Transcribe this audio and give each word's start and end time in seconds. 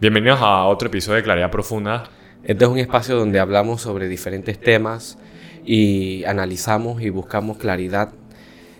Bienvenidos 0.00 0.40
a 0.40 0.64
otro 0.64 0.88
episodio 0.88 1.16
de 1.16 1.22
Claridad 1.22 1.50
Profunda. 1.50 2.04
Este 2.42 2.64
es 2.64 2.70
un 2.70 2.78
espacio 2.78 3.16
donde 3.16 3.38
hablamos 3.38 3.82
sobre 3.82 4.08
diferentes 4.08 4.58
temas 4.58 5.18
y 5.64 6.24
analizamos 6.24 7.02
y 7.02 7.10
buscamos 7.10 7.58
claridad 7.58 8.10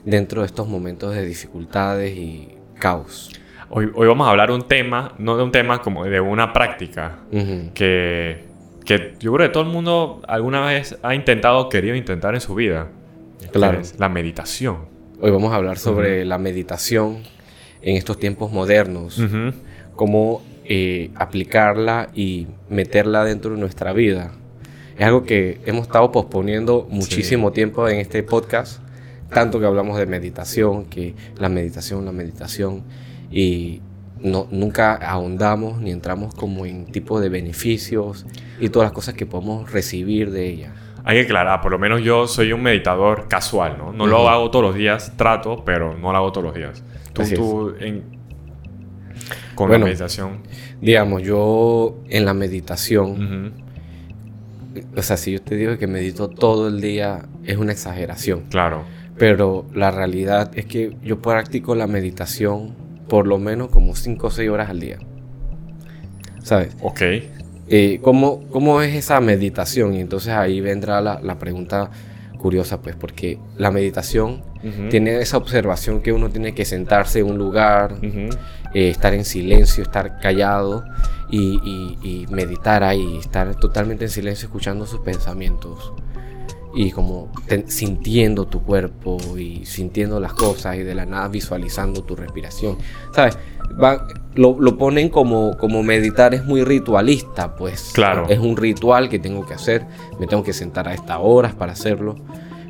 dentro 0.05 0.41
de 0.41 0.47
estos 0.47 0.67
momentos 0.69 1.15
de 1.15 1.25
dificultades 1.27 2.17
y 2.17 2.49
caos. 2.79 3.31
Hoy, 3.69 3.91
hoy 3.95 4.09
vamos 4.09 4.27
a 4.27 4.31
hablar 4.31 4.51
un 4.51 4.63
tema, 4.67 5.15
no 5.19 5.37
de 5.37 5.43
un 5.45 5.53
tema 5.53 5.81
como 5.83 6.05
de 6.05 6.21
una 6.21 6.53
práctica 6.53 7.19
que, 7.75 8.45
que 8.85 9.15
yo 9.21 9.33
creo 9.35 9.49
que 9.49 9.53
todo 9.53 9.63
el 9.65 9.69
mundo 9.69 10.23
alguna 10.27 10.65
vez 10.67 10.99
ha 11.03 11.15
intentado 11.15 11.69
querido 11.69 11.95
intentar 11.95 12.35
en 12.35 12.41
su 12.41 12.55
vida. 12.55 12.89
Claro. 13.53 13.77
Que 13.79 13.83
es 13.83 13.99
la 13.99 14.09
meditación. 14.09 14.87
Hoy 15.21 15.31
vamos 15.31 15.53
a 15.53 15.57
hablar 15.57 15.77
sobre 15.77 16.25
la 16.25 16.39
meditación 16.39 17.19
en 17.83 17.97
estos 17.97 18.19
tiempos 18.19 18.51
modernos, 18.53 19.19
Ujú. 19.19 19.53
cómo 19.95 20.43
eh, 20.73 21.11
aplicarla 21.17 22.11
y 22.15 22.47
meterla 22.69 23.25
dentro 23.25 23.51
de 23.53 23.59
nuestra 23.59 23.93
vida. 23.93 24.31
Es 24.97 25.05
algo 25.05 25.25
que 25.25 25.61
hemos 25.67 25.83
estado 25.89 26.13
posponiendo 26.13 26.87
muchísimo 26.89 27.51
tiempo 27.51 27.89
en 27.89 27.99
este 27.99 28.23
podcast, 28.23 28.81
tanto 29.33 29.59
que 29.59 29.67
hablamos 29.67 29.99
de 29.99 30.07
meditación, 30.07 30.85
que 30.85 31.17
la 31.39 31.49
meditación, 31.49 32.05
la 32.05 32.13
meditación, 32.13 32.85
y 33.33 33.81
no, 34.21 34.47
nunca 34.53 34.95
ahondamos 34.95 35.81
ni 35.81 35.91
entramos 35.91 36.35
como 36.37 36.67
en 36.67 36.87
tipo 36.87 37.19
de 37.21 37.31
beneficios 37.31 38.25
y 38.61 38.69
todas 38.69 38.87
las 38.87 38.93
cosas 38.93 39.15
que 39.15 39.27
podemos 39.27 39.73
recibir 39.73 40.31
de 40.31 40.47
ella. 40.49 40.73
Hay 41.03 41.17
que 41.17 41.23
aclarar, 41.25 41.63
por 41.63 41.73
lo 41.73 41.81
menos 41.81 42.03
yo 42.03 42.29
soy 42.29 42.53
un 42.53 42.63
meditador 42.63 43.27
casual, 43.27 43.77
¿no? 43.77 43.93
No 43.93 44.05
Ujú. 44.05 44.13
lo 44.13 44.29
hago 44.29 44.51
todos 44.53 44.67
los 44.67 44.75
días, 44.77 45.15
trato, 45.17 45.65
pero 45.65 45.97
no 45.99 46.13
lo 46.13 46.19
hago 46.19 46.31
todos 46.31 46.45
los 46.45 46.55
días. 46.55 46.85
Tú, 47.13 47.23
tú 47.35 47.75
en- 47.81 48.20
con 49.61 49.69
Bueno. 49.69 49.85
la 49.85 49.91
meditación. 49.91 50.39
Digamos, 50.81 51.23
yo 51.23 51.99
en 52.09 52.25
la 52.25 52.35
meditación, 52.35 53.53
o 54.97 55.03
sea, 55.03 55.17
si 55.17 55.33
yo 55.33 55.41
te 55.43 55.57
digo 55.57 55.77
que 55.79 55.87
medito 55.87 56.29
todo 56.29 56.69
el 56.69 56.81
día, 56.81 57.23
es 57.45 57.57
una 57.57 57.73
exageración. 57.73 58.45
Claro. 58.51 58.85
Pero 59.19 59.67
la 59.75 59.91
realidad 59.91 60.51
es 60.55 60.65
que 60.67 60.97
yo 61.03 61.21
practico 61.21 61.75
la 61.75 61.87
meditación 61.87 62.75
por 63.09 63.27
lo 63.27 63.39
menos 63.39 63.69
como 63.69 63.95
5 63.95 64.27
o 64.29 64.31
6 64.31 64.49
horas 64.51 64.71
al 64.71 64.81
día. 64.81 64.99
¿Sabes? 66.43 66.75
Ok. 66.81 67.03
Eh, 67.69 67.99
¿cómo, 68.03 68.45
cómo 68.51 68.81
es 68.83 68.95
esa 68.95 69.21
meditación? 69.21 69.95
Y 69.95 70.01
entonces 70.01 70.33
ahí 70.33 70.61
vendrá 70.61 71.01
la, 71.01 71.21
la 71.23 71.39
pregunta 71.39 71.91
curiosa, 72.41 72.81
pues, 72.81 72.97
porque 72.97 73.39
la 73.57 73.71
meditación 73.71 74.43
tiene 74.91 75.21
esa 75.21 75.37
observación 75.37 76.01
que 76.03 76.13
uno 76.13 76.29
tiene 76.31 76.55
que 76.55 76.65
sentarse 76.65 77.21
en 77.21 77.27
un 77.31 77.39
lugar, 77.39 77.97
eh, 78.75 78.89
estar 78.91 79.15
en 79.15 79.25
silencio, 79.25 79.83
estar 79.83 80.19
callado 80.21 80.85
y, 81.31 81.59
y- 81.65 81.99
y 82.03 82.27
meditar 82.29 82.83
ahí, 82.83 83.19
estar 83.19 83.55
totalmente 83.55 84.05
en 84.05 84.11
silencio 84.11 84.47
escuchando 84.47 84.85
sus 84.87 85.01
pensamientos 85.01 85.93
y 86.75 86.91
como 86.93 87.33
sintiendo 87.67 88.47
tu 88.47 88.63
cuerpo 88.63 89.17
y 89.37 89.65
sintiendo 89.67 90.21
las 90.21 90.33
cosas 90.35 90.77
y 90.77 90.83
de 90.85 90.95
la 90.95 91.05
nada 91.07 91.27
visualizando 91.29 92.03
tu 92.05 92.15
respiración. 92.17 92.77
¿Sabes? 93.15 93.37
Va- 93.83 94.07
lo, 94.35 94.57
lo 94.61 94.79
ponen 94.79 95.09
como, 95.09 95.57
como 95.57 95.83
meditar 95.83 96.35
es 96.35 96.45
muy 96.45 96.63
ritualista, 96.65 97.57
pues. 97.57 97.91
Claro. 97.95 98.27
Es 98.29 98.39
un 98.39 98.57
ritual 98.57 99.09
que 99.09 99.19
tengo 99.19 99.45
que 99.45 99.55
hacer, 99.55 99.85
me 100.19 100.27
tengo 100.27 100.43
que 100.43 100.53
sentar 100.53 100.89
a 100.89 100.95
estas 100.95 101.19
horas 101.21 101.55
para 101.55 101.73
hacerlo. 101.73 102.15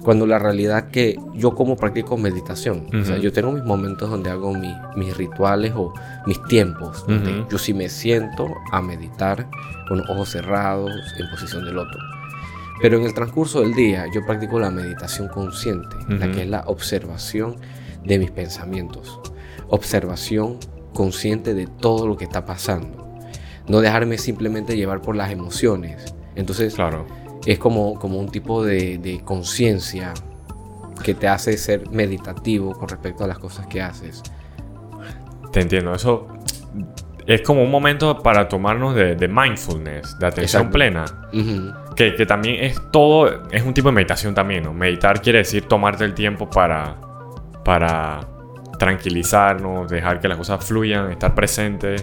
Cuando 0.02 0.26
la 0.26 0.38
realidad 0.38 0.88
que 0.88 1.18
yo 1.34 1.54
como 1.54 1.76
practico 1.76 2.16
meditación, 2.16 2.86
o 2.98 3.04
sea, 3.04 3.18
yo 3.18 3.32
tengo 3.34 3.52
mis 3.52 3.64
momentos 3.64 4.08
donde 4.08 4.30
hago 4.30 4.54
mi- 4.54 4.74
mis 4.96 5.14
rituales 5.14 5.74
o 5.76 5.92
mis 6.26 6.42
tiempos, 6.44 7.04
donde 7.06 7.40
Ujú. 7.40 7.50
yo 7.50 7.58
sí 7.58 7.74
me 7.74 7.90
siento 7.90 8.46
a 8.72 8.80
meditar 8.80 9.46
con 9.88 9.98
los 9.98 10.08
ojos 10.08 10.30
cerrados 10.30 10.90
en 11.18 11.28
posición 11.28 11.66
de 11.66 11.72
loto. 11.72 11.98
Pero 12.80 12.96
en 12.96 13.04
el 13.04 13.12
transcurso 13.12 13.60
del 13.60 13.74
día 13.74 14.06
yo 14.14 14.24
practico 14.24 14.58
la 14.58 14.70
meditación 14.70 15.28
consciente, 15.28 15.94
la 16.08 16.26
Ujú. 16.28 16.34
que 16.34 16.42
es 16.44 16.48
la 16.48 16.62
observación 16.66 17.56
de 18.02 18.18
mis 18.18 18.30
pensamientos, 18.30 19.20
observación 19.68 20.56
consciente 20.94 21.54
de 21.54 21.66
todo 21.66 22.06
lo 22.06 22.16
que 22.16 22.24
está 22.24 22.44
pasando, 22.44 23.06
no 23.68 23.80
dejarme 23.80 24.18
simplemente 24.18 24.76
llevar 24.76 25.00
por 25.00 25.16
las 25.16 25.30
emociones. 25.30 26.14
Entonces 26.36 26.74
Claro. 26.74 27.06
es 27.46 27.58
como, 27.58 27.94
como 27.94 28.18
un 28.18 28.28
tipo 28.28 28.64
de, 28.64 28.98
de 28.98 29.20
conciencia 29.24 30.12
que 31.04 31.14
te 31.14 31.28
hace 31.28 31.56
ser 31.56 31.88
meditativo 31.90 32.72
con 32.72 32.88
respecto 32.88 33.24
a 33.24 33.26
las 33.26 33.38
cosas 33.38 33.66
que 33.66 33.80
haces. 33.80 34.22
Te 35.52 35.60
entiendo. 35.60 35.94
Eso 35.94 36.28
es 37.26 37.42
como 37.42 37.62
un 37.62 37.70
momento 37.70 38.22
para 38.22 38.48
tomarnos 38.48 38.94
de, 38.94 39.14
de 39.16 39.28
mindfulness, 39.28 40.18
de 40.18 40.26
atención 40.26 40.62
Exacto. 40.66 40.72
plena. 40.72 41.04
Ujú. 41.32 41.94
Que, 41.96 42.14
que 42.14 42.24
también 42.26 42.62
es 42.64 42.80
todo, 42.92 43.48
es 43.50 43.62
un 43.62 43.74
tipo 43.74 43.88
de 43.88 43.94
meditación 43.94 44.34
también, 44.34 44.64
¿no? 44.64 44.72
Meditar 44.72 45.20
quiere 45.20 45.38
decir 45.40 45.66
tomarte 45.66 46.04
el 46.04 46.14
tiempo 46.14 46.48
para, 46.48 46.96
para 47.64 48.20
tranquilizarnos, 48.80 49.88
dejar 49.90 50.20
que 50.20 50.26
las 50.28 50.38
cosas 50.38 50.64
fluyan, 50.64 51.12
estar 51.12 51.34
presente, 51.34 51.96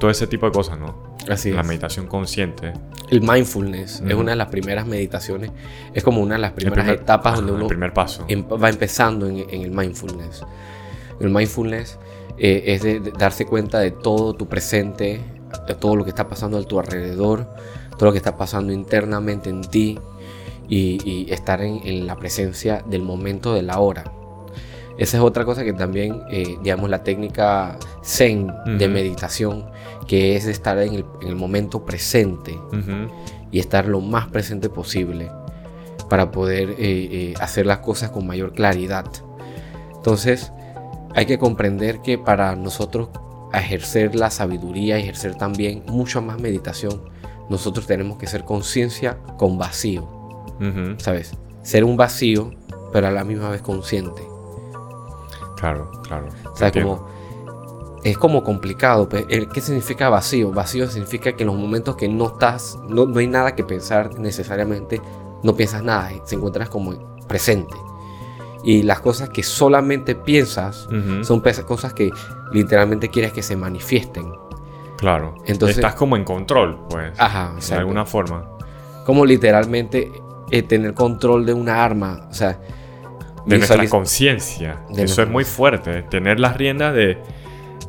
todo 0.00 0.10
ese 0.10 0.26
tipo 0.26 0.46
de 0.46 0.52
cosas, 0.52 0.78
¿no? 0.78 1.10
Así 1.28 1.50
La 1.52 1.60
es. 1.60 1.66
meditación 1.66 2.06
consciente. 2.06 2.72
El 3.10 3.20
mindfulness 3.20 4.02
es 4.06 4.14
una 4.14 4.30
de 4.30 4.36
las 4.36 4.48
primeras 4.48 4.86
meditaciones, 4.86 5.50
es 5.92 6.02
como 6.02 6.20
una 6.22 6.36
de 6.36 6.40
las 6.40 6.50
El 6.52 6.54
primeras 6.56 6.84
primer- 6.86 7.00
etapas 7.02 7.36
donde 7.36 7.52
El 7.52 7.58
uno 7.58 7.66
primer 7.66 7.92
paso. 7.92 8.24
em- 8.28 8.44
va 8.44 8.70
empezando 8.70 9.26
en, 9.26 9.44
en 9.50 9.62
el 9.62 9.70
mindfulness. 9.70 10.44
El 11.20 11.28
mindfulness 11.30 11.98
eh, 12.38 12.62
es 12.66 12.82
de, 12.82 13.00
de 13.00 13.10
darse 13.12 13.44
cuenta 13.44 13.78
de 13.80 13.90
todo 13.90 14.32
tu 14.34 14.48
presente, 14.48 15.20
de 15.68 15.74
todo 15.74 15.96
lo 15.96 16.04
que 16.04 16.10
está 16.10 16.28
pasando 16.28 16.56
a 16.56 16.62
tu 16.62 16.80
alrededor, 16.80 17.46
todo 17.98 18.06
lo 18.06 18.12
que 18.12 18.18
está 18.18 18.36
pasando 18.38 18.72
internamente 18.72 19.50
en 19.50 19.60
ti 19.60 19.98
y, 20.68 20.98
y 21.04 21.30
estar 21.32 21.60
en, 21.60 21.80
en 21.86 22.06
la 22.06 22.16
presencia 22.16 22.82
del 22.86 23.02
momento 23.02 23.52
de 23.52 23.62
la 23.62 23.78
hora. 23.80 24.04
Esa 25.00 25.16
es 25.16 25.22
otra 25.22 25.46
cosa 25.46 25.64
que 25.64 25.72
también, 25.72 26.24
eh, 26.30 26.58
digamos, 26.62 26.90
la 26.90 27.02
técnica 27.02 27.78
Zen 28.04 28.52
de 28.78 28.86
meditación, 28.86 29.64
que 30.06 30.36
es 30.36 30.44
estar 30.44 30.78
en 30.78 30.92
el, 30.92 31.06
en 31.22 31.28
el 31.28 31.36
momento 31.36 31.86
presente 31.86 32.60
y 33.50 33.60
estar 33.60 33.86
lo 33.86 34.02
más 34.02 34.28
presente 34.28 34.68
posible 34.68 35.30
para 36.10 36.30
poder 36.30 36.72
eh, 36.72 36.76
eh, 36.78 37.34
hacer 37.40 37.64
las 37.64 37.78
cosas 37.78 38.10
con 38.10 38.26
mayor 38.26 38.52
claridad. 38.52 39.06
Entonces, 39.96 40.52
hay 41.14 41.24
que 41.24 41.38
comprender 41.38 42.02
que 42.02 42.18
para 42.18 42.54
nosotros 42.54 43.08
ejercer 43.54 44.14
la 44.14 44.28
sabiduría, 44.28 44.98
ejercer 44.98 45.34
también 45.34 45.82
mucho 45.86 46.20
más 46.20 46.38
meditación, 46.38 47.00
nosotros 47.48 47.86
tenemos 47.86 48.18
que 48.18 48.26
ser 48.26 48.44
conciencia 48.44 49.16
con 49.38 49.56
vacío. 49.56 50.06
¿sabes? 50.98 51.32
Ser 51.62 51.84
un 51.84 51.96
vacío, 51.96 52.52
pero 52.92 53.06
a 53.06 53.10
la 53.10 53.24
misma 53.24 53.48
vez 53.48 53.62
consciente. 53.62 54.29
Claro, 55.60 55.90
claro. 56.02 56.26
O 56.52 56.56
sea, 56.56 56.72
como, 56.72 57.06
es 58.02 58.16
como 58.18 58.42
complicado. 58.42 59.08
el- 59.28 59.48
¿Qué 59.48 59.60
significa 59.60 60.08
vacío? 60.08 60.50
Vacío 60.52 60.88
significa 60.88 61.32
que 61.34 61.42
en 61.42 61.48
los 61.48 61.56
momentos 61.56 61.96
que 61.96 62.08
no 62.08 62.26
estás, 62.28 62.78
no, 62.88 63.04
no 63.06 63.18
hay 63.18 63.26
nada 63.26 63.54
que 63.54 63.62
pensar 63.64 64.18
necesariamente, 64.18 65.00
no 65.42 65.54
piensas 65.54 65.82
nada, 65.82 66.12
eh, 66.12 66.20
se 66.24 66.36
encuentras 66.36 66.68
como 66.70 66.94
presente. 67.28 67.74
Y 68.64 68.82
las 68.82 69.00
cosas 69.00 69.28
que 69.30 69.42
solamente 69.42 70.14
piensas 70.14 70.86
Ujú. 70.86 71.24
son 71.24 71.40
pe- 71.40 71.54
cosas 71.64 71.92
que 71.94 72.10
literalmente 72.52 73.08
quieres 73.08 73.32
que 73.32 73.42
se 73.42 73.56
manifiesten. 73.56 74.32
Claro. 74.98 75.34
Entonces- 75.46 75.78
Estás 75.78 75.94
como 75.94 76.16
en 76.16 76.24
control, 76.24 76.78
pues. 76.90 77.18
Ajá, 77.18 77.54
de 77.68 77.74
alguna 77.74 78.04
forma. 78.04 78.50
Como 79.06 79.24
literalmente 79.24 80.12
eh, 80.50 80.62
tener 80.62 80.94
control 80.94 81.46
de 81.46 81.54
una 81.54 81.82
arma. 81.84 82.26
O 82.30 82.34
sea, 82.34 82.60
de 83.46 83.58
nuestra 83.58 83.76
conciencia. 83.88 84.76
Eso 84.90 84.96
nuestra- 84.98 85.24
es 85.24 85.30
muy 85.30 85.44
fuerte, 85.44 86.02
tener 86.04 86.38
las 86.40 86.56
riendas 86.56 86.94
de... 86.94 87.18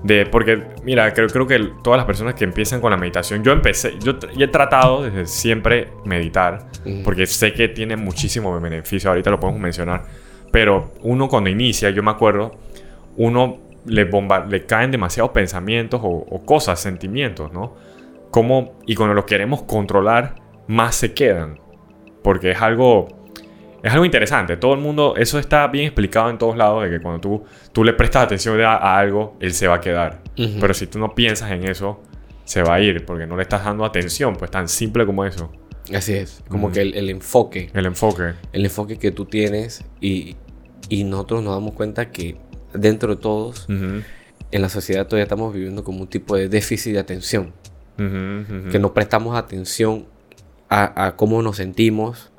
de 0.03 0.25
porque, 0.25 0.63
mira, 0.83 1.13
creo, 1.13 1.27
creo 1.27 1.47
que 1.47 1.59
todas 1.83 1.97
las 1.97 2.05
personas 2.05 2.33
que 2.35 2.43
empiezan 2.43 2.81
con 2.81 2.91
la 2.91 2.97
meditación, 2.97 3.43
yo 3.43 3.51
empecé, 3.51 3.95
yo, 3.99 4.13
he 4.39 4.47
tratado 4.47 5.03
desde 5.03 5.25
siempre 5.27 5.89
meditar, 6.05 6.67
porque 7.03 7.25
sé 7.27 7.53
que 7.53 7.67
tiene 7.67 7.95
muchísimo 7.97 8.59
beneficio, 8.59 9.09
ahorita 9.11 9.29
lo 9.29 9.39
podemos 9.39 9.61
mencionar, 9.61 10.03
pero 10.51 10.91
uno 11.03 11.27
cuando 11.27 11.49
inicia, 11.49 11.89
yo 11.91 12.01
me 12.03 12.11
acuerdo, 12.11 12.57
uno 13.17 13.59
le, 13.85 14.05
bomba, 14.05 14.45
le 14.45 14.65
caen 14.65 14.91
demasiados 14.91 15.31
pensamientos 15.31 16.01
o, 16.03 16.07
o 16.09 16.45
cosas, 16.45 16.79
sentimientos, 16.79 17.51
¿no? 17.53 17.75
Como, 18.31 18.79
y 18.85 18.95
cuando 18.95 19.13
los 19.13 19.25
queremos 19.25 19.63
controlar, 19.63 20.35
más 20.67 20.95
se 20.95 21.13
quedan, 21.13 21.59
porque 22.23 22.51
es 22.51 22.61
algo 22.61 23.07
es 23.83 23.91
algo 23.91 24.05
interesante. 24.05 24.57
Todo 24.57 24.73
el 24.73 24.79
mundo, 24.79 25.15
eso 25.17 25.39
está 25.39 25.67
bien 25.67 25.85
explicado 25.85 26.29
en 26.29 26.37
todos 26.37 26.55
lados, 26.57 26.83
de 26.83 26.89
que 26.89 26.99
cuando 27.01 27.19
tú, 27.21 27.43
tú 27.71 27.83
le 27.83 27.93
prestas 27.93 28.23
atención 28.25 28.59
a, 28.61 28.75
a 28.75 28.97
algo, 28.99 29.35
él 29.39 29.53
se 29.53 29.67
va 29.67 29.75
a 29.75 29.81
quedar. 29.81 30.21
Pero 30.35 30.73
si 30.73 30.87
tú 30.87 30.99
no 30.99 31.13
piensas 31.15 31.51
en 31.51 31.63
eso, 31.63 32.01
se 32.43 32.63
va 32.63 32.75
a 32.75 32.79
ir, 32.81 33.05
porque 33.05 33.25
no 33.27 33.35
le 33.37 33.43
estás 33.43 33.63
dando 33.65 33.85
atención, 33.85 34.35
pues 34.35 34.51
tan 34.51 34.67
simple 34.67 35.05
como 35.05 35.25
eso. 35.25 35.51
Así 35.93 36.13
es, 36.13 36.43
como 36.47 36.71
que 36.71 36.81
el, 36.81 36.93
el 36.93 37.09
enfoque, 37.09 37.69
El 37.73 37.85
enfoque. 37.85 38.33
el 38.53 38.65
enfoque 38.65 38.97
que 38.97 39.11
tú 39.11 39.25
tienes 39.25 39.83
y, 39.99 40.35
y 40.89 41.03
nosotros 41.03 41.43
nos 41.43 41.53
damos 41.55 41.73
cuenta 41.73 42.11
que 42.11 42.37
dentro 42.73 43.15
de 43.15 43.21
todos, 43.21 43.65
en 43.67 44.61
la 44.61 44.69
sociedad 44.69 45.05
todavía 45.07 45.23
estamos 45.23 45.53
viviendo 45.53 45.83
como 45.83 46.01
un 46.01 46.07
tipo 46.07 46.35
de 46.35 46.49
déficit 46.49 46.93
de 46.93 46.99
atención. 46.99 47.53
que 47.97 48.79
no 48.79 48.93
prestamos 48.93 49.37
atención 49.37 50.05
a, 50.69 51.15
cómo 51.17 51.41
nos 51.41 51.57
sentimos, 51.57 52.30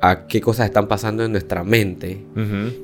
a 0.00 0.26
qué 0.26 0.40
cosas 0.40 0.66
están 0.66 0.88
pasando 0.88 1.24
en 1.24 1.32
nuestra 1.32 1.64
mente, 1.64 2.18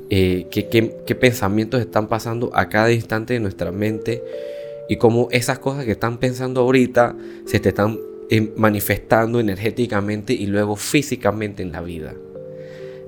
eh, 0.09 0.47
qué, 0.49 1.15
pensamientos 1.15 1.79
están 1.79 2.07
pasando 2.07 2.51
a 2.53 2.69
cada 2.69 2.91
instante 2.91 3.33
de 3.33 3.39
nuestra 3.39 3.71
mente 3.71 4.23
y 4.89 4.97
cómo 4.97 5.27
esas 5.31 5.59
cosas 5.59 5.85
que 5.85 5.91
están 5.91 6.17
pensando 6.17 6.61
ahorita 6.61 7.15
se 7.45 7.59
te 7.59 7.69
están 7.69 7.99
eh, 8.29 8.51
manifestando 8.55 9.39
energéticamente 9.39 10.33
y 10.33 10.47
luego 10.47 10.75
físicamente 10.75 11.61
en 11.61 11.71
la 11.71 11.81
vida. 11.81 12.13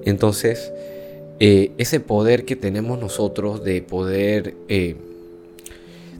Entonces, 0.06 0.72
eh, 1.40 1.72
ese 1.78 2.00
poder 2.00 2.46
que 2.46 2.56
tenemos 2.56 3.00
nosotros 3.00 3.64
de 3.64 3.82
poder 3.82 4.54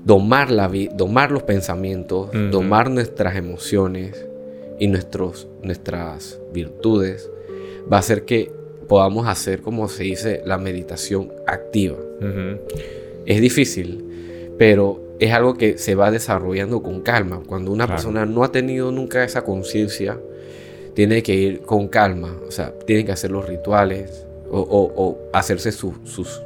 domar, 0.04 0.50
la 0.50 0.72
domar 0.94 1.32
los 1.32 1.44
pensamientos, 1.44 2.30
domar 2.52 2.90
nuestras 2.90 3.36
emociones 3.36 4.26
y 4.80 4.88
nuestros, 4.88 5.48
nuestras 5.62 6.40
virtudes, 6.52 7.30
va 7.92 7.98
a 7.98 8.00
hacer 8.00 8.26
que 8.26 8.52
podamos 8.88 9.28
hacer, 9.28 9.62
como 9.62 9.88
se 9.88 10.04
dice, 10.04 10.42
la 10.46 10.58
meditación 10.58 11.32
activa. 11.48 11.98
Es 13.26 13.42
difícil, 13.42 14.54
pero 14.58 15.02
es 15.20 15.32
algo 15.32 15.56
que 15.56 15.78
se 15.78 15.96
va 15.96 16.12
desarrollando 16.12 16.82
con 16.82 17.02
calma. 17.02 17.42
Cuando 17.46 17.72
una 17.72 17.88
persona 17.88 18.26
no 18.26 18.44
ha 18.44 18.52
tenido 18.52 18.92
nunca 18.92 19.24
esa 19.24 19.44
conciencia, 19.44 20.20
tiene 20.94 21.24
que 21.24 21.34
ir 21.34 21.62
con 21.62 21.88
calma. 21.88 22.36
O 22.48 22.52
sea, 22.52 22.74
tiene 22.86 23.06
que 23.06 23.12
hacer 23.12 23.32
los 23.32 23.48
rituales 23.48 24.26
o, 24.50 25.18
hacerse 25.34 25.72
sus, 25.72 26.42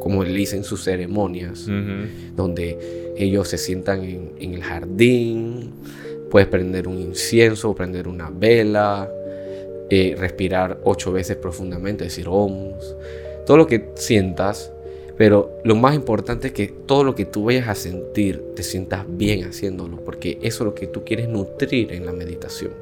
como 0.00 0.24
le 0.24 0.32
dicen, 0.32 0.64
sus 0.64 0.84
ceremonias, 0.84 1.68
donde 2.34 3.14
ellos 3.16 3.48
se 3.48 3.58
sientan 3.58 4.02
en, 4.02 4.32
en 4.38 4.54
el 4.54 4.62
jardín, 4.62 5.70
puedes 6.30 6.48
prender 6.48 6.88
un 6.88 7.00
incienso, 7.00 7.74
prender 7.74 8.08
una 8.08 8.30
vela, 8.30 9.10
eh, 9.90 10.14
respirar 10.18 10.78
ocho 10.84 11.12
veces 11.12 11.36
profundamente, 11.36 12.04
decir 12.04 12.26
OMS, 12.28 12.96
todo 13.46 13.56
lo 13.56 13.66
que 13.66 13.90
sientas, 13.94 14.72
pero 15.16 15.60
lo 15.64 15.76
más 15.76 15.94
importante 15.94 16.48
es 16.48 16.52
que 16.52 16.68
todo 16.86 17.04
lo 17.04 17.14
que 17.14 17.24
tú 17.24 17.44
vayas 17.44 17.68
a 17.68 17.74
sentir 17.74 18.42
te 18.54 18.62
sientas 18.62 19.04
bien 19.08 19.44
haciéndolo, 19.44 19.96
porque 20.04 20.38
eso 20.42 20.64
es 20.64 20.66
lo 20.66 20.74
que 20.74 20.86
tú 20.86 21.04
quieres 21.04 21.28
nutrir 21.28 21.92
en 21.92 22.04
la 22.04 22.12
meditación. 22.12 22.72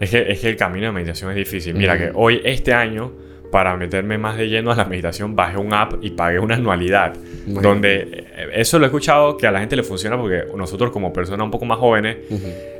Es 0.00 0.10
que, 0.10 0.32
es 0.32 0.40
que 0.40 0.48
el 0.48 0.56
camino 0.56 0.86
de 0.86 0.92
meditación 0.92 1.30
es 1.30 1.36
difícil. 1.36 1.74
Mira 1.74 1.96
que 1.96 2.10
hoy, 2.14 2.40
este 2.44 2.72
año, 2.72 3.12
para 3.54 3.76
meterme 3.76 4.18
más 4.18 4.36
de 4.36 4.48
lleno 4.48 4.72
a 4.72 4.74
la 4.74 4.84
meditación, 4.84 5.36
bajé 5.36 5.58
un 5.58 5.72
app 5.72 6.02
y 6.02 6.10
pagué 6.10 6.40
una 6.40 6.56
anualidad. 6.56 7.14
Donde 7.46 8.00
eh, 8.00 8.48
eso 8.54 8.80
lo 8.80 8.86
he 8.86 8.88
escuchado 8.88 9.36
que 9.36 9.46
a 9.46 9.52
la 9.52 9.60
gente 9.60 9.76
le 9.76 9.84
funciona 9.84 10.18
porque 10.18 10.42
nosotros 10.56 10.90
como 10.90 11.12
personas 11.12 11.44
un 11.44 11.52
poco 11.52 11.64
más 11.64 11.78
jóvenes, 11.78 12.16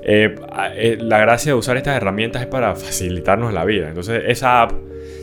eh, 0.03 0.35
eh, 0.75 0.99
la 1.01 1.21
gracia 1.21 1.53
de 1.53 1.59
usar 1.61 1.77
estas 1.77 1.97
herramientas 1.97 2.43
es 2.43 2.49
para 2.49 2.75
facilitarnos 2.75 3.53
la 3.53 3.65
vida. 3.65 3.87
Entonces 3.87 4.25
esa 4.27 4.63
app 4.63 4.73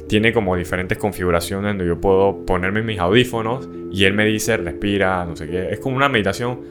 tiene 0.07 0.31
como 0.31 0.55
diferentes 0.55 0.97
configuraciones 0.97 1.71
donde 1.71 1.85
yo 1.85 1.99
puedo 1.99 2.45
ponerme 2.45 2.81
mis 2.81 2.99
audífonos 2.99 3.67
y 3.91 4.05
él 4.05 4.13
me 4.13 4.23
dice 4.23 4.55
respira, 4.55 5.25
no 5.25 5.35
sé 5.35 5.47
qué. 5.47 5.67
Es 5.69 5.81
como 5.81 5.97
una 5.97 6.07
meditación 6.07 6.61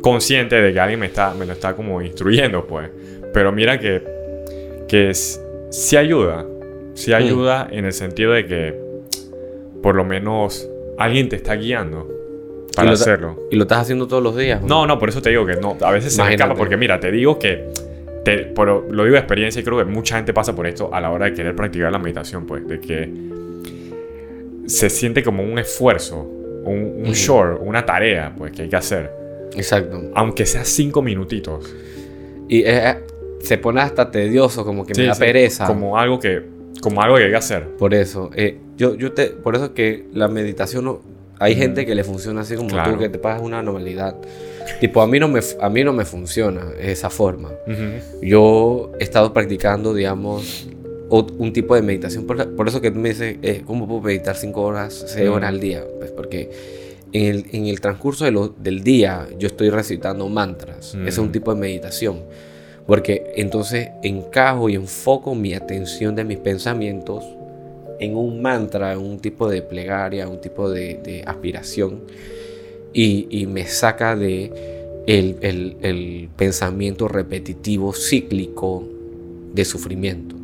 consciente 0.00 0.62
de 0.62 0.72
que 0.72 0.78
alguien 0.78 1.00
me, 1.00 1.06
está, 1.06 1.34
me 1.34 1.44
lo 1.44 1.54
está 1.54 1.74
como 1.74 2.00
instruyendo, 2.00 2.68
pues. 2.68 2.88
Pero 3.34 3.50
mira 3.50 3.80
que, 3.80 4.00
que 4.86 5.10
es, 5.10 5.42
sí 5.72 5.96
ayuda 5.96 6.46
sí 6.94 7.10
mm. 7.10 7.14
ayuda 7.14 7.68
en 7.70 7.84
el 7.84 7.92
sentido 7.92 8.32
de 8.32 8.46
que 8.46 8.74
por 9.82 9.94
lo 9.94 10.04
menos 10.04 10.68
alguien 10.98 11.28
te 11.28 11.36
está 11.36 11.54
guiando 11.54 12.08
para 12.74 12.92
hacerlo. 12.92 13.48
¿Y 13.50 13.56
lo 13.56 13.62
estás 13.62 13.82
haciendo 13.82 14.06
todos 14.06 14.22
los 14.22 14.36
días? 14.36 14.62
No, 14.62 14.86
no, 14.86 14.98
por 14.98 15.08
eso 15.08 15.20
te 15.20 15.30
digo 15.30 15.44
que 15.44 15.56
no. 15.56 15.76
A 15.80 15.90
veces 15.90 16.14
se 16.14 16.22
me 16.22 16.34
escapa 16.34 16.54
porque 16.54 16.76
mira, 16.76 17.00
te 17.00 17.10
digo 17.10 17.38
que 17.38 17.70
te, 18.24 18.52
lo 18.54 19.04
digo 19.04 19.14
de 19.14 19.18
experiencia 19.18 19.60
y 19.60 19.64
creo 19.64 19.78
que 19.78 19.84
mucha 19.84 20.16
gente 20.16 20.32
pasa 20.32 20.54
por 20.54 20.66
esto 20.66 20.92
a 20.92 21.00
la 21.00 21.10
hora 21.10 21.26
de 21.26 21.34
querer 21.34 21.54
practicar 21.54 21.90
la 21.92 21.98
meditación, 21.98 22.46
pues, 22.46 22.66
de 22.66 22.80
que 22.80 23.12
se 24.66 24.88
siente 24.88 25.22
como 25.22 25.42
un 25.42 25.58
esfuerzo, 25.58 26.20
un, 26.20 27.02
un 27.04 27.12
short, 27.12 27.60
una 27.62 27.84
tarea, 27.84 28.32
pues, 28.36 28.52
que 28.52 28.62
hay 28.62 28.68
que 28.68 28.76
hacer. 28.76 29.10
Exacto. 29.54 30.10
Aunque 30.14 30.46
sea 30.46 30.64
cinco 30.64 31.02
minutitos. 31.02 31.74
Y 32.48 32.64
se 33.40 33.58
pone 33.58 33.80
hasta 33.80 34.10
tedioso, 34.10 34.64
como 34.64 34.86
que 34.86 34.94
me 34.94 35.06
da 35.06 35.14
pereza. 35.14 35.66
Como 35.66 35.98
algo 35.98 36.18
que 36.18 36.42
como 36.80 37.02
algo 37.02 37.16
que 37.16 37.24
hay 37.24 37.30
que 37.30 37.36
hacer. 37.36 37.68
Por 37.76 37.94
eso, 37.94 38.30
eh, 38.34 38.58
yo, 38.76 38.94
yo 38.94 39.12
te, 39.12 39.26
por 39.28 39.54
eso 39.56 39.74
que 39.74 40.06
la 40.12 40.28
meditación, 40.28 40.84
no, 40.84 41.00
hay 41.38 41.56
gente 41.56 41.84
que 41.86 41.94
le 41.94 42.04
funciona 42.04 42.42
así 42.42 42.54
como 42.54 42.68
tú, 42.82 42.98
que 42.98 43.08
te 43.08 43.18
pasas 43.18 43.42
una 43.42 43.62
normalidad. 43.62 44.16
Tipo, 44.80 45.02
a 45.02 45.08
mí 45.08 45.18
no 45.18 45.26
me, 45.26 45.40
a 45.60 45.68
mí 45.68 45.82
no 45.82 45.92
me 45.92 46.04
funciona 46.04 46.72
esa 46.78 47.10
forma. 47.10 47.50
Yo 48.22 48.92
he 49.00 49.04
estado 49.04 49.32
practicando, 49.32 49.92
digamos, 49.92 50.68
un 51.08 51.52
tipo 51.52 51.74
de 51.74 51.82
meditación. 51.82 52.26
Por, 52.26 52.68
eso 52.68 52.80
que 52.80 52.90
tú 52.90 52.98
me 52.98 53.10
dices, 53.10 53.36
eh, 53.42 53.62
¿cómo 53.66 53.86
puedo 53.86 54.00
meditar 54.00 54.36
5 54.36 54.60
horas, 54.62 55.04
6 55.08 55.28
horas 55.28 55.48
al 55.48 55.60
día? 55.60 55.84
Pues 55.98 56.10
porque 56.12 56.50
en 57.12 57.26
el, 57.26 57.46
en 57.52 57.66
el 57.66 57.80
transcurso 57.80 58.24
de 58.24 58.50
del 58.58 58.82
día 58.82 59.26
yo 59.38 59.46
estoy 59.46 59.70
recitando 59.70 60.28
mantras. 60.28 60.94
Ese 60.94 61.08
es 61.08 61.18
un 61.18 61.32
tipo 61.32 61.52
de 61.52 61.60
meditación. 61.60 62.20
Porque 62.86 63.32
entonces 63.36 63.90
encajo 64.02 64.68
y 64.68 64.74
enfoco 64.74 65.34
mi 65.34 65.54
atención 65.54 66.16
de 66.16 66.24
mis 66.24 66.38
pensamientos 66.38 67.24
en 68.00 68.16
un 68.16 68.42
mantra, 68.42 68.92
en 68.92 68.98
un 68.98 69.18
tipo 69.20 69.48
de 69.48 69.62
plegaria, 69.62 70.28
un 70.28 70.40
tipo 70.40 70.68
de, 70.68 71.22
aspiración. 71.26 72.00
Y, 72.92 73.46
me 73.46 73.66
saca 73.66 74.16
de 74.16 74.52
el, 75.06 76.28
pensamiento 76.36 77.08
repetitivo, 77.08 77.92
cíclico 77.92 78.84
de 79.54 79.64
sufrimiento. 79.64 80.36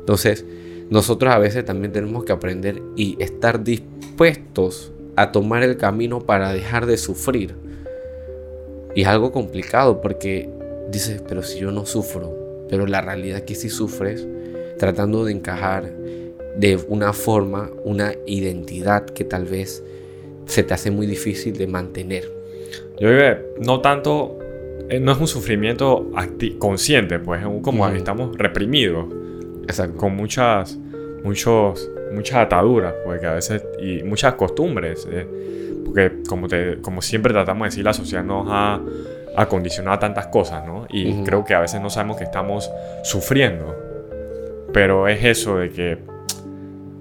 Entonces, 0.00 0.44
nosotros 0.90 1.32
a 1.32 1.38
veces 1.38 1.64
también 1.64 1.92
tenemos 1.92 2.24
que 2.24 2.32
aprender 2.32 2.82
y 2.96 3.16
estar 3.22 3.62
dispuestos 3.62 4.90
a 5.16 5.32
tomar 5.32 5.62
el 5.62 5.76
camino 5.76 6.20
para 6.20 6.52
dejar 6.52 6.86
de 6.86 6.96
sufrir. 6.96 7.54
Y 8.94 9.02
es 9.02 9.06
algo 9.06 9.30
complicado 9.32 10.00
porque 10.00 10.48
dices, 10.90 11.22
pero 11.26 11.42
si 11.42 11.58
yo 11.60 11.70
no 11.70 11.86
sufro, 11.86 12.66
pero 12.68 12.86
la 12.86 13.00
realidad 13.00 13.38
es 13.38 13.44
que 13.44 13.54
si 13.54 13.68
sufres, 13.68 14.26
tratando 14.78 15.24
de 15.24 15.32
encajar 15.32 15.92
de 16.56 16.78
una 16.88 17.12
forma, 17.12 17.70
una 17.84 18.14
identidad 18.26 19.04
que 19.04 19.24
tal 19.24 19.44
vez 19.44 19.82
se 20.46 20.62
te 20.62 20.74
hace 20.74 20.90
muy 20.90 21.06
difícil 21.06 21.56
de 21.56 21.66
mantener. 21.66 22.24
Yo 23.00 23.08
creo 23.08 23.18
que 23.18 23.64
no 23.64 23.80
tanto, 23.80 24.38
eh, 24.88 24.98
no 24.98 25.12
es 25.12 25.18
un 25.18 25.28
sufrimiento 25.28 26.10
consciente, 26.58 27.18
pues 27.18 27.40
es 27.40 27.46
como 27.62 27.88
estamos 27.88 28.36
reprimidos. 28.36 29.06
Exacto. 29.64 29.98
Con 29.98 30.16
muchas, 30.16 30.78
muchos, 31.22 31.90
muchas 32.12 32.38
ataduras, 32.38 32.94
porque 33.04 33.26
a 33.26 33.34
veces, 33.34 33.62
y 33.80 34.02
muchas 34.02 34.34
costumbres. 34.34 35.06
Eh, 35.10 35.26
porque 35.84 36.22
como, 36.28 36.48
te, 36.48 36.80
como 36.80 37.02
siempre 37.02 37.32
tratamos 37.32 37.66
de 37.66 37.68
decir, 37.68 37.84
la 37.84 37.92
sociedad 37.94 38.24
nos 38.24 38.46
ha 38.48 38.80
acondicionado 39.38 39.96
a 39.96 39.98
tantas 40.00 40.26
cosas, 40.26 40.66
¿no? 40.66 40.86
Y 40.88 41.22
creo 41.22 41.44
que 41.44 41.54
a 41.54 41.60
veces 41.60 41.80
no 41.80 41.90
sabemos 41.90 42.16
que 42.16 42.24
estamos 42.24 42.70
sufriendo. 43.02 43.76
Pero 44.72 45.08
es 45.08 45.24
eso 45.24 45.58
de 45.58 45.70
que 45.70 45.98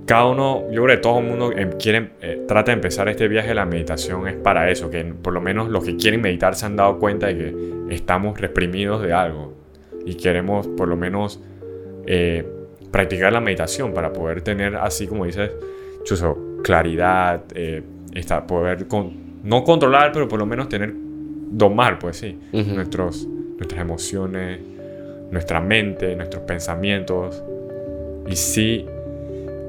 cada 0.05 0.27
uno, 0.27 0.63
yo 0.71 0.83
creo 0.83 0.95
que 0.95 1.01
todo 1.01 1.19
el 1.19 1.25
mundo 1.25 1.51
em, 1.51 1.71
quiere, 1.71 2.11
eh, 2.21 2.43
trata 2.47 2.71
de 2.71 2.75
empezar 2.75 3.09
este 3.09 3.27
viaje 3.27 3.49
de 3.49 3.55
la 3.55 3.65
meditación 3.65 4.27
es 4.27 4.35
para 4.35 4.69
eso, 4.69 4.89
que 4.89 5.03
por 5.03 5.33
lo 5.33 5.41
menos 5.41 5.67
los 5.69 5.83
que 5.83 5.97
quieren 5.97 6.21
meditar 6.21 6.55
se 6.55 6.65
han 6.65 6.75
dado 6.75 6.99
cuenta 6.99 7.27
de 7.27 7.37
que 7.37 7.95
estamos 7.95 8.39
reprimidos 8.39 9.01
de 9.01 9.13
algo 9.13 9.53
y 10.05 10.15
queremos 10.15 10.67
por 10.67 10.87
lo 10.87 10.95
menos 10.95 11.41
eh, 12.05 12.47
practicar 12.91 13.33
la 13.33 13.41
meditación 13.41 13.93
para 13.93 14.13
poder 14.13 14.41
tener, 14.41 14.75
así 14.75 15.07
como 15.07 15.25
dices, 15.25 15.51
chuso, 16.03 16.37
claridad, 16.63 17.43
eh, 17.53 17.83
poder 18.47 18.87
con, 18.87 19.41
no 19.43 19.63
controlar, 19.63 20.11
pero 20.13 20.27
por 20.27 20.39
lo 20.39 20.45
menos 20.45 20.69
tener 20.69 21.06
domar, 21.49 21.99
pues 21.99 22.17
sí, 22.17 22.37
nuestros, 22.51 23.25
nuestras 23.25 23.81
emociones, 23.81 24.59
nuestra 25.31 25.59
mente, 25.59 26.15
nuestros 26.15 26.43
pensamientos. 26.43 27.43
Y 28.27 28.35
sí. 28.35 28.85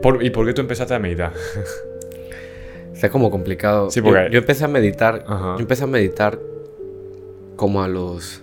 Por, 0.03 0.23
¿Y 0.23 0.31
por 0.31 0.47
qué 0.47 0.53
tú 0.53 0.61
empezaste 0.61 0.95
a 0.95 0.99
meditar? 0.99 1.33
Está 2.93 3.11
como 3.11 3.31
complicado. 3.31 3.91
Sí, 3.91 4.01
porque... 4.01 4.29
yo, 4.31 4.39
empecé 4.39 4.65
a 4.65 4.69
meditar. 4.69 5.25
Yo 5.27 5.59
empecé 5.59 5.85
a 5.85 5.87
meditar 5.87 6.39
como 7.57 7.83
a 7.83 7.89
los. 7.89 8.43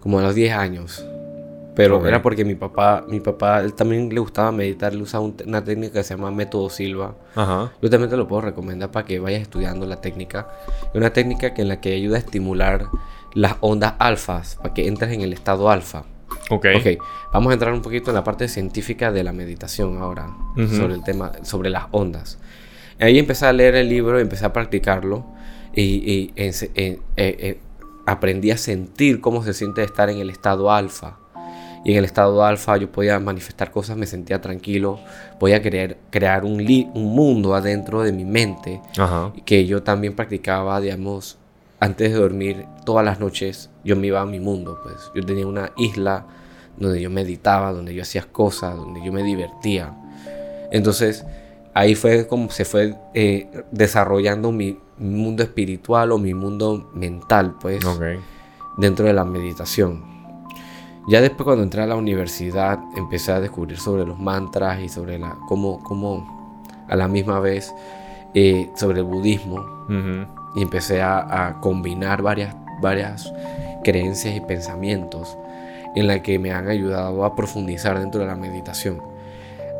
como 0.00 0.18
a 0.18 0.22
los 0.22 0.34
10 0.34 0.52
años. 0.54 1.06
Pero 1.78 2.04
era 2.04 2.20
porque 2.22 2.44
mi 2.44 2.56
papá, 2.56 3.04
mi 3.06 3.20
papá, 3.20 3.60
él 3.60 3.72
también 3.72 4.12
le 4.12 4.18
gustaba 4.18 4.50
meditar, 4.50 4.92
él 4.92 5.00
usaba 5.00 5.30
una 5.46 5.62
técnica 5.62 6.00
que 6.00 6.02
se 6.02 6.16
llama 6.16 6.32
método 6.32 6.68
Silva. 6.70 7.14
Yo 7.80 7.88
también 7.88 8.10
te 8.10 8.16
lo 8.16 8.26
puedo 8.26 8.40
recomendar 8.42 8.90
para 8.90 9.06
que 9.06 9.20
vayas 9.20 9.42
estudiando 9.42 9.86
la 9.86 10.00
técnica. 10.00 10.48
Es 10.88 10.96
una 10.96 11.12
técnica 11.12 11.54
que 11.54 11.62
en 11.62 11.68
la 11.68 11.80
que 11.80 11.94
ayuda 11.94 12.16
a 12.16 12.18
estimular 12.18 12.88
las 13.32 13.54
ondas 13.60 13.94
alfas, 14.00 14.56
para 14.56 14.74
que 14.74 14.88
entres 14.88 15.12
en 15.12 15.20
el 15.20 15.32
estado 15.32 15.70
alfa. 15.70 16.02
Ok. 16.50 16.66
Ok, 16.78 17.00
vamos 17.32 17.50
a 17.50 17.52
entrar 17.52 17.72
un 17.72 17.82
poquito 17.82 18.10
en 18.10 18.16
la 18.16 18.24
parte 18.24 18.48
científica 18.48 19.12
de 19.12 19.22
la 19.22 19.32
meditación 19.32 19.98
ahora, 19.98 20.36
sobre 20.56 20.94
el 20.94 21.04
tema, 21.04 21.30
sobre 21.42 21.70
las 21.70 21.84
ondas. 21.92 22.40
Ahí 22.98 23.20
empecé 23.20 23.46
a 23.46 23.52
leer 23.52 23.76
el 23.76 23.88
libro, 23.88 24.18
empecé 24.18 24.44
a 24.44 24.52
practicarlo 24.52 25.26
y, 25.72 25.82
y 25.82 26.32
eh, 26.34 26.98
eh, 27.16 27.60
aprendí 28.04 28.50
a 28.50 28.56
sentir 28.56 29.20
cómo 29.20 29.44
se 29.44 29.54
siente 29.54 29.84
estar 29.84 30.10
en 30.10 30.18
el 30.18 30.28
estado 30.28 30.72
alfa. 30.72 31.18
Y 31.84 31.92
en 31.92 31.98
el 31.98 32.04
estado 32.04 32.44
alfa 32.44 32.76
yo 32.76 32.90
podía 32.90 33.18
manifestar 33.18 33.70
cosas, 33.70 33.96
me 33.96 34.06
sentía 34.06 34.40
tranquilo, 34.40 34.98
podía 35.38 35.62
crear, 35.62 35.96
crear 36.10 36.44
un, 36.44 36.60
un 36.94 37.14
mundo 37.14 37.54
adentro 37.54 38.02
de 38.02 38.12
mi 38.12 38.24
mente 38.24 38.80
que 39.44 39.66
yo 39.66 39.82
también 39.82 40.14
practicaba, 40.14 40.80
digamos, 40.80 41.38
antes 41.80 42.12
de 42.12 42.18
dormir 42.18 42.66
todas 42.84 43.04
las 43.04 43.20
noches, 43.20 43.70
yo 43.84 43.96
me 43.96 44.08
iba 44.08 44.20
a 44.20 44.26
mi 44.26 44.40
mundo, 44.40 44.80
pues 44.82 44.96
yo 45.14 45.24
tenía 45.24 45.46
una 45.46 45.70
isla 45.76 46.26
donde 46.76 47.00
yo 47.00 47.10
meditaba, 47.10 47.72
donde 47.72 47.94
yo 47.94 48.02
hacía 48.02 48.22
cosas, 48.22 48.76
donde 48.76 49.04
yo 49.04 49.12
me 49.12 49.22
divertía. 49.22 49.94
Entonces, 50.70 51.24
ahí 51.74 51.94
fue 51.94 52.26
como 52.26 52.50
se 52.50 52.64
fue 52.64 52.94
eh, 53.14 53.48
desarrollando 53.70 54.52
mi 54.52 54.78
mundo 54.98 55.42
espiritual 55.42 56.12
o 56.12 56.18
mi 56.18 56.34
mundo 56.34 56.90
mental, 56.94 57.54
pues, 57.60 57.84
dentro 58.76 59.06
de 59.06 59.12
la 59.12 59.24
meditación. 59.24 60.17
Ya 61.06 61.20
después 61.20 61.44
cuando 61.44 61.62
entré 61.62 61.82
a 61.82 61.86
la 61.86 61.96
universidad 61.96 62.78
empecé 62.96 63.32
a 63.32 63.40
descubrir 63.40 63.78
sobre 63.78 64.04
los 64.04 64.18
mantras 64.18 64.80
y 64.80 64.88
sobre 64.88 65.18
la 65.18 65.36
cómo, 65.48 65.82
cómo 65.82 66.66
a 66.88 66.96
la 66.96 67.08
misma 67.08 67.40
vez 67.40 67.74
eh, 68.34 68.70
sobre 68.74 68.98
el 68.98 69.04
budismo 69.04 69.64
y 70.54 70.62
empecé 70.62 71.00
a, 71.00 71.46
a, 71.46 71.60
combinar 71.60 72.20
varias, 72.20 72.54
varias 72.82 73.32
creencias 73.84 74.36
y 74.36 74.40
pensamientos 74.40 75.38
en 75.94 76.06
la 76.06 76.22
que 76.22 76.38
me 76.38 76.52
han 76.52 76.68
ayudado 76.68 77.24
a 77.24 77.34
profundizar 77.34 77.98
dentro 77.98 78.20
de 78.20 78.26
la 78.26 78.36
meditación. 78.36 79.00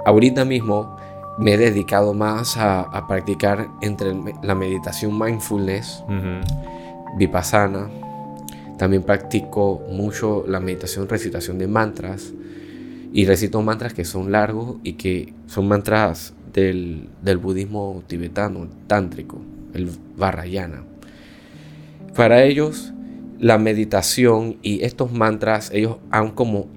Ahorita 0.07 0.45
mismo 0.47 0.97
me 1.39 1.55
he 1.55 1.57
dedicado 1.57 2.15
más 2.15 2.57
a, 2.57 3.07
practicar 3.07 3.69
entre 3.81 4.13
la 4.43 4.55
meditación 4.55 5.19
mindfulness, 5.19 6.05
vipassana. 7.17 7.89
También 8.78 9.02
practico 9.02 9.85
mucho 9.90 10.44
la 10.47 10.61
meditación, 10.61 11.08
recitación 11.08 11.58
de 11.58 11.66
mantras. 11.66 12.32
Y 13.12 13.26
recito 13.26 13.61
mantras 13.62 13.94
que 13.94 14.04
son 14.04 14.32
largos 14.32 14.76
y 14.85 14.94
que 14.94 15.32
son 15.47 15.66
mantras 15.68 16.35
del, 16.52 17.08
budismo 17.40 18.02
tibetano, 18.06 18.68
tántrico, 18.87 19.40
el 19.75 19.90
Vajrayana. 20.16 20.85
Para 22.14 22.44
ellos, 22.44 22.92
la 23.38 23.58
meditación 23.58 24.56
y 24.62 24.85
estos 24.85 25.12
mantras, 25.12 25.70
ellos 25.73 25.97
han 26.11 26.30
como 26.30 26.68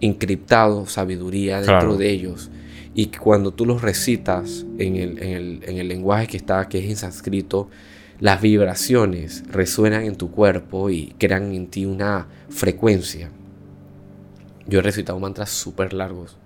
encriptado 0.00 0.86
sabiduría 0.86 1.60
dentro 1.60 1.96
de 1.96 2.10
ellos 2.10 2.50
y 2.94 3.06
cuando 3.06 3.52
tú 3.52 3.66
los 3.66 3.82
recitas 3.82 4.64
en 4.78 4.96
el, 4.96 5.88
lenguaje 5.88 6.28
que 6.28 6.36
está, 6.36 6.68
que 6.68 6.78
es 6.78 6.84
en 6.84 6.96
sánscrito, 6.96 7.68
las 8.20 8.40
vibraciones 8.40 9.44
resuenan 9.50 10.04
en 10.04 10.16
tu 10.16 10.30
cuerpo 10.30 10.90
y 10.90 11.14
crean 11.18 11.52
en 11.52 11.68
ti 11.68 11.84
una 11.86 12.28
frecuencia. 12.48 13.30
Yo 14.66 14.78
he 14.78 14.82
recitado 14.82 15.18
mantras 15.18 15.50
súper 15.50 15.92
largos, 15.92 16.36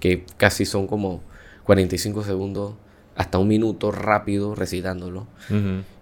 que 0.00 0.24
casi 0.36 0.64
son 0.64 0.86
como 0.86 1.22
45 1.64 2.24
segundos 2.24 2.74
hasta 3.14 3.38
un 3.38 3.48
minuto 3.48 3.90
rápido 3.90 4.54
recitándolo. 4.54 5.26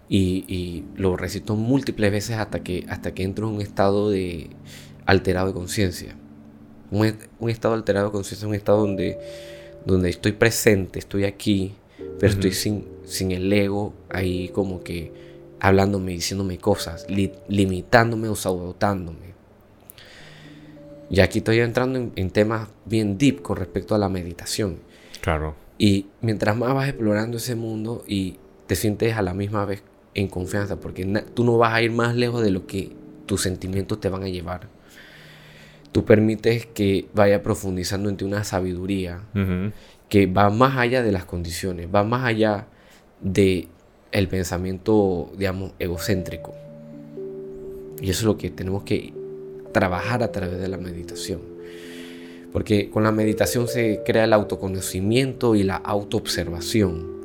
y, 0.09 0.85
lo 0.97 1.17
recito 1.17 1.57
múltiples 1.57 2.13
veces 2.13 2.37
hasta 2.37 2.63
que, 2.63 2.87
hasta 2.89 3.13
que 3.13 3.25
entro 3.25 3.49
en 3.49 3.57
un 3.57 3.61
estado 3.61 4.11
de 4.11 4.51
alterado 5.05 5.49
de 5.49 5.53
conciencia. 5.53 6.17
Un, 6.91 7.17
un, 7.41 7.51
estado 7.51 7.75
alterado 7.75 8.07
de 8.07 8.13
conciencia 8.13 8.45
es 8.45 8.49
un 8.49 8.55
estado 8.55 8.79
donde 8.79 9.19
donde 9.87 10.11
estoy 10.11 10.33
presente, 10.33 10.99
estoy 10.99 11.25
aquí, 11.25 11.75
pero 12.19 12.33
estoy 12.33 12.53
sin, 12.53 12.85
sin 13.07 13.31
el 13.33 13.51
ego 13.53 13.95
ahí 14.11 14.49
como 14.49 14.83
que 14.83 15.13
hablándome, 15.61 16.13
diciéndome 16.13 16.59
cosas, 16.59 17.07
limitándome 17.09 18.29
o 18.29 18.37
sabotándome. 18.37 19.35
Y 21.09 21.21
aquí 21.21 21.39
estoy 21.39 21.61
entrando 21.61 22.11
en, 22.15 22.31
temas 22.31 22.69
bien 22.85 23.17
deep 23.17 23.41
con 23.41 23.57
respecto 23.57 23.95
a 23.95 23.99
la 23.99 24.09
meditación. 24.09 24.81
Claro. 25.21 25.55
Y 25.79 26.07
mientras 26.21 26.57
más 26.57 26.75
vas 26.75 26.89
explorando 26.89 27.37
ese 27.37 27.55
mundo 27.55 28.05
y 28.07 28.39
te 28.67 28.77
sientes 28.77 29.17
a 29.17 29.23
la 29.23 29.33
misma 29.33 29.65
vez 29.65 29.83
en 30.15 30.29
confianza, 30.29 30.81
porque 30.81 31.07
tú 31.35 31.45
no 31.45 31.57
vas 31.59 31.73
a 31.73 31.83
ir 31.83 31.93
más 31.93 32.17
lejos 32.17 32.43
de 32.43 32.51
lo 32.51 32.67
que 32.67 32.93
tus 33.27 33.43
sentimientos 33.43 34.01
te 34.01 34.09
van 34.09 34.25
a 34.25 34.29
llevar 34.29 34.69
tú 35.97 36.05
permites 36.05 36.67
que 36.67 37.09
vaya 37.15 37.43
profundizando 37.43 38.11
en 38.11 38.19
ti 38.19 38.25
una 38.27 38.45
sabiduría 38.45 39.21
que 40.11 40.27
va 40.27 40.51
más 40.51 40.77
allá 40.77 41.03
de 41.03 41.11
las 41.11 41.25
condiciones, 41.25 41.89
va 41.89 42.05
más 42.05 42.27
allá 42.27 42.67
de 43.21 43.69
el 44.13 44.29
pensamiento, 44.29 45.31
digamos, 45.37 45.73
egocéntrico. 45.79 46.55
Y 48.01 48.11
eso 48.11 48.21
es 48.21 48.25
lo 48.25 48.39
que 48.39 48.51
tenemos 48.51 48.83
que 48.83 49.13
trabajar 49.73 50.23
a 50.23 50.33
través 50.33 50.59
de 50.59 50.69
la 50.69 50.79
meditación. 50.79 51.41
Porque 52.53 52.89
con 52.89 53.03
la 53.03 53.13
meditación 53.13 53.69
se 53.69 54.03
crea 54.05 54.25
el 54.25 54.33
autoconocimiento 54.33 55.55
y 55.55 55.63
la 55.63 55.77
autoobservación. 55.77 57.17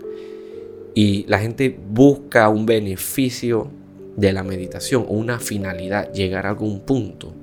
Y 0.93 1.25
la 1.27 1.39
gente 1.39 1.77
busca 1.89 2.49
un 2.49 2.65
beneficio 2.65 3.69
de 4.15 4.33
la 4.33 4.43
meditación 4.43 5.05
una 5.07 5.39
finalidad, 5.39 6.11
llegar 6.11 6.45
a 6.45 6.49
algún 6.49 6.81
punto. 6.81 7.33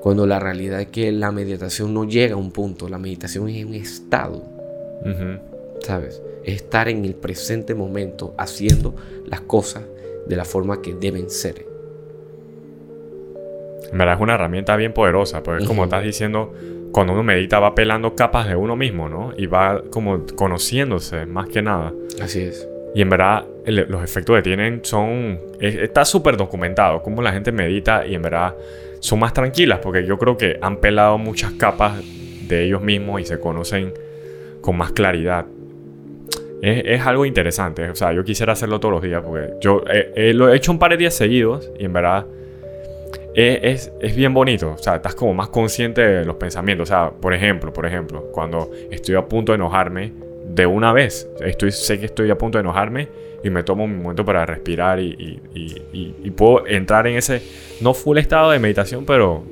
Cuando 0.00 0.26
la 0.26 0.38
realidad 0.38 0.80
es 0.80 0.86
que 0.88 1.10
la 1.10 1.32
meditación 1.32 1.92
no 1.92 2.04
llega 2.04 2.34
a 2.34 2.38
un 2.38 2.52
punto, 2.52 2.88
la 2.88 2.98
meditación 2.98 3.48
es 3.48 3.64
un 3.64 3.74
estado. 3.74 4.44
¿Sabes? 5.82 6.22
Es 6.44 6.56
estar 6.56 6.88
en 6.88 7.04
el 7.04 7.14
presente 7.14 7.74
momento 7.74 8.34
haciendo 8.38 8.94
las 9.26 9.42
cosas 9.42 9.84
de 10.26 10.36
la 10.36 10.44
forma 10.44 10.82
que 10.82 10.94
deben 10.94 11.30
ser. 11.30 11.66
En 13.90 13.96
verdad 13.96 14.16
es 14.16 14.20
una 14.20 14.34
herramienta 14.34 14.76
bien 14.76 14.92
poderosa, 14.92 15.42
porque 15.42 15.64
como 15.64 15.84
estás 15.84 16.04
diciendo, 16.04 16.52
cuando 16.92 17.14
uno 17.14 17.22
medita 17.22 17.58
va 17.58 17.74
pelando 17.74 18.14
capas 18.14 18.48
de 18.48 18.56
uno 18.56 18.76
mismo, 18.76 19.08
¿no? 19.08 19.32
Y 19.36 19.46
va 19.46 19.82
como 19.90 20.26
conociéndose 20.36 21.26
más 21.26 21.48
que 21.48 21.62
nada. 21.62 21.92
Así 22.20 22.40
es. 22.40 22.68
Y 22.94 23.02
en 23.02 23.10
verdad 23.10 23.46
los 23.66 24.02
efectos 24.02 24.36
que 24.36 24.42
tienen 24.42 24.80
son... 24.82 25.38
está 25.60 26.04
súper 26.04 26.36
documentado, 26.36 27.02
cómo 27.02 27.22
la 27.22 27.32
gente 27.32 27.52
medita 27.52 28.06
y 28.06 28.14
en 28.14 28.22
verdad 28.22 28.54
son 29.00 29.20
más 29.20 29.32
tranquilas 29.32 29.78
porque 29.80 30.04
yo 30.04 30.18
creo 30.18 30.36
que 30.36 30.58
han 30.60 30.78
pelado 30.78 31.18
muchas 31.18 31.52
capas 31.52 32.02
de 32.48 32.64
ellos 32.64 32.82
mismos 32.82 33.20
y 33.20 33.24
se 33.24 33.38
conocen 33.38 33.92
con 34.60 34.76
más 34.76 34.92
claridad. 34.92 35.46
Es, 36.60 37.06
algo 37.06 37.24
interesante, 37.24 37.88
o 37.88 37.94
sea, 37.94 38.12
yo 38.12 38.24
quisiera 38.24 38.52
hacerlo 38.52 38.80
todos 38.80 38.94
los 38.94 39.02
días 39.02 39.22
porque 39.24 39.54
yo 39.60 39.82
lo 40.34 40.52
he 40.52 40.56
hecho 40.56 40.72
un 40.72 40.78
par 40.78 40.90
de 40.90 40.96
días 40.96 41.14
seguidos 41.14 41.70
y 41.78 41.84
en 41.84 41.92
verdad 41.92 42.26
es, 43.34 43.92
es, 44.00 44.16
bien 44.16 44.34
bonito, 44.34 44.72
o 44.72 44.78
sea, 44.78 44.96
estás 44.96 45.14
como 45.14 45.32
más 45.34 45.48
consciente 45.48 46.00
de 46.00 46.24
los 46.24 46.36
pensamientos, 46.36 46.88
o 46.88 46.92
sea, 46.92 47.10
por 47.10 47.32
ejemplo, 47.32 47.72
por 47.72 47.86
ejemplo, 47.86 48.30
cuando 48.32 48.70
estoy 48.90 49.14
a 49.14 49.22
punto 49.22 49.52
de 49.52 49.56
enojarme, 49.56 50.12
de 50.48 50.66
una 50.66 50.92
vez, 50.92 51.28
estoy, 51.40 51.70
sé 51.70 52.00
que 52.00 52.06
estoy 52.06 52.30
a 52.30 52.38
punto 52.38 52.58
de 52.58 52.62
enojarme 52.62 53.08
y 53.44 53.50
me 53.50 53.62
tomo 53.62 53.84
un 53.84 54.02
momento 54.02 54.24
para 54.24 54.44
respirar 54.44 54.98
y, 54.98 55.40
puedo 56.36 56.66
entrar 56.66 57.06
en 57.06 57.16
ese, 57.16 57.42
no 57.80 57.94
full 57.94 58.18
estado 58.18 58.50
de 58.50 58.58
meditación, 58.58 59.04
pero 59.04 59.44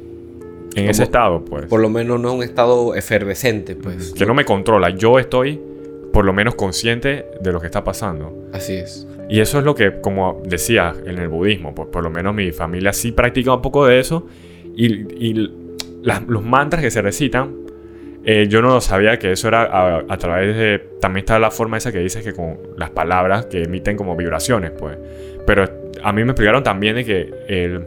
en 0.75 0.89
ese 0.89 1.05
estado, 1.05 1.45
pues. 1.45 1.67
Por 1.67 1.81
lo 1.81 1.89
menos 1.89 2.21
no 2.21 2.33
un 2.33 2.43
estado 2.43 2.95
efervescente, 2.95 3.77
pues. 3.77 4.13
Que 4.13 4.27
no 4.27 4.35
me 4.35 4.45
controla, 4.45 4.91
yo 4.91 5.19
estoy 5.19 5.61
por 6.17 6.25
lo 6.25 6.33
menos 6.33 6.55
consciente 6.55 7.27
de 7.43 7.53
lo 7.53 7.61
que 7.61 7.67
está 7.67 7.85
pasando. 7.85 8.49
Así 8.55 8.73
es. 8.73 9.07
Y 9.29 9.41
eso 9.41 9.59
es 9.59 9.67
lo 9.67 9.75
que, 9.75 10.01
como 10.01 10.41
decía 10.47 10.95
en 11.05 11.19
el 11.19 11.29
budismo, 11.29 11.75
pues 11.75 11.91
por 11.91 12.03
lo 12.03 12.09
menos 12.09 12.35
mi 12.35 12.53
familia 12.53 12.95
sí 12.95 13.13
practica 13.13 13.53
un 13.53 13.61
poco 13.61 13.85
de 13.85 14.01
eso 14.01 14.27
y, 14.75 15.51
los 16.03 16.43
mantras 16.43 16.81
que 16.81 16.91
se 16.91 17.03
recitan 17.03 17.55
eh, 18.25 18.47
yo 18.49 18.63
no 18.63 18.81
sabía 18.81 19.19
que 19.19 19.33
eso 19.33 19.49
era 19.49 20.05
a, 20.09 20.17
través 20.17 20.57
de... 20.57 20.79
También 21.03 21.25
está 21.25 21.39
la 21.39 21.51
forma 21.51 21.77
esa 21.77 21.93
que 21.93 21.99
dices 21.99 22.25
que 22.25 22.33
con 22.33 22.61
las 22.79 22.89
palabras 22.89 23.45
que 23.45 23.65
emiten 23.65 23.99
como 23.99 24.17
vibraciones, 24.17 24.71
pues. 24.71 24.97
Pero 25.47 25.67
a 26.03 26.13
mí 26.15 26.25
me 26.25 26.31
explicaron 26.31 26.63
también 26.63 26.97
de 26.97 27.05
que 27.05 27.31
el 27.47 27.85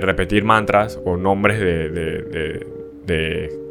repetir 0.00 0.42
mantras 0.42 0.98
o 1.04 1.18
nombres 1.18 1.60
de... 1.60 1.90
de, 1.90 2.22
de, 2.22 2.66
de, 3.04 3.67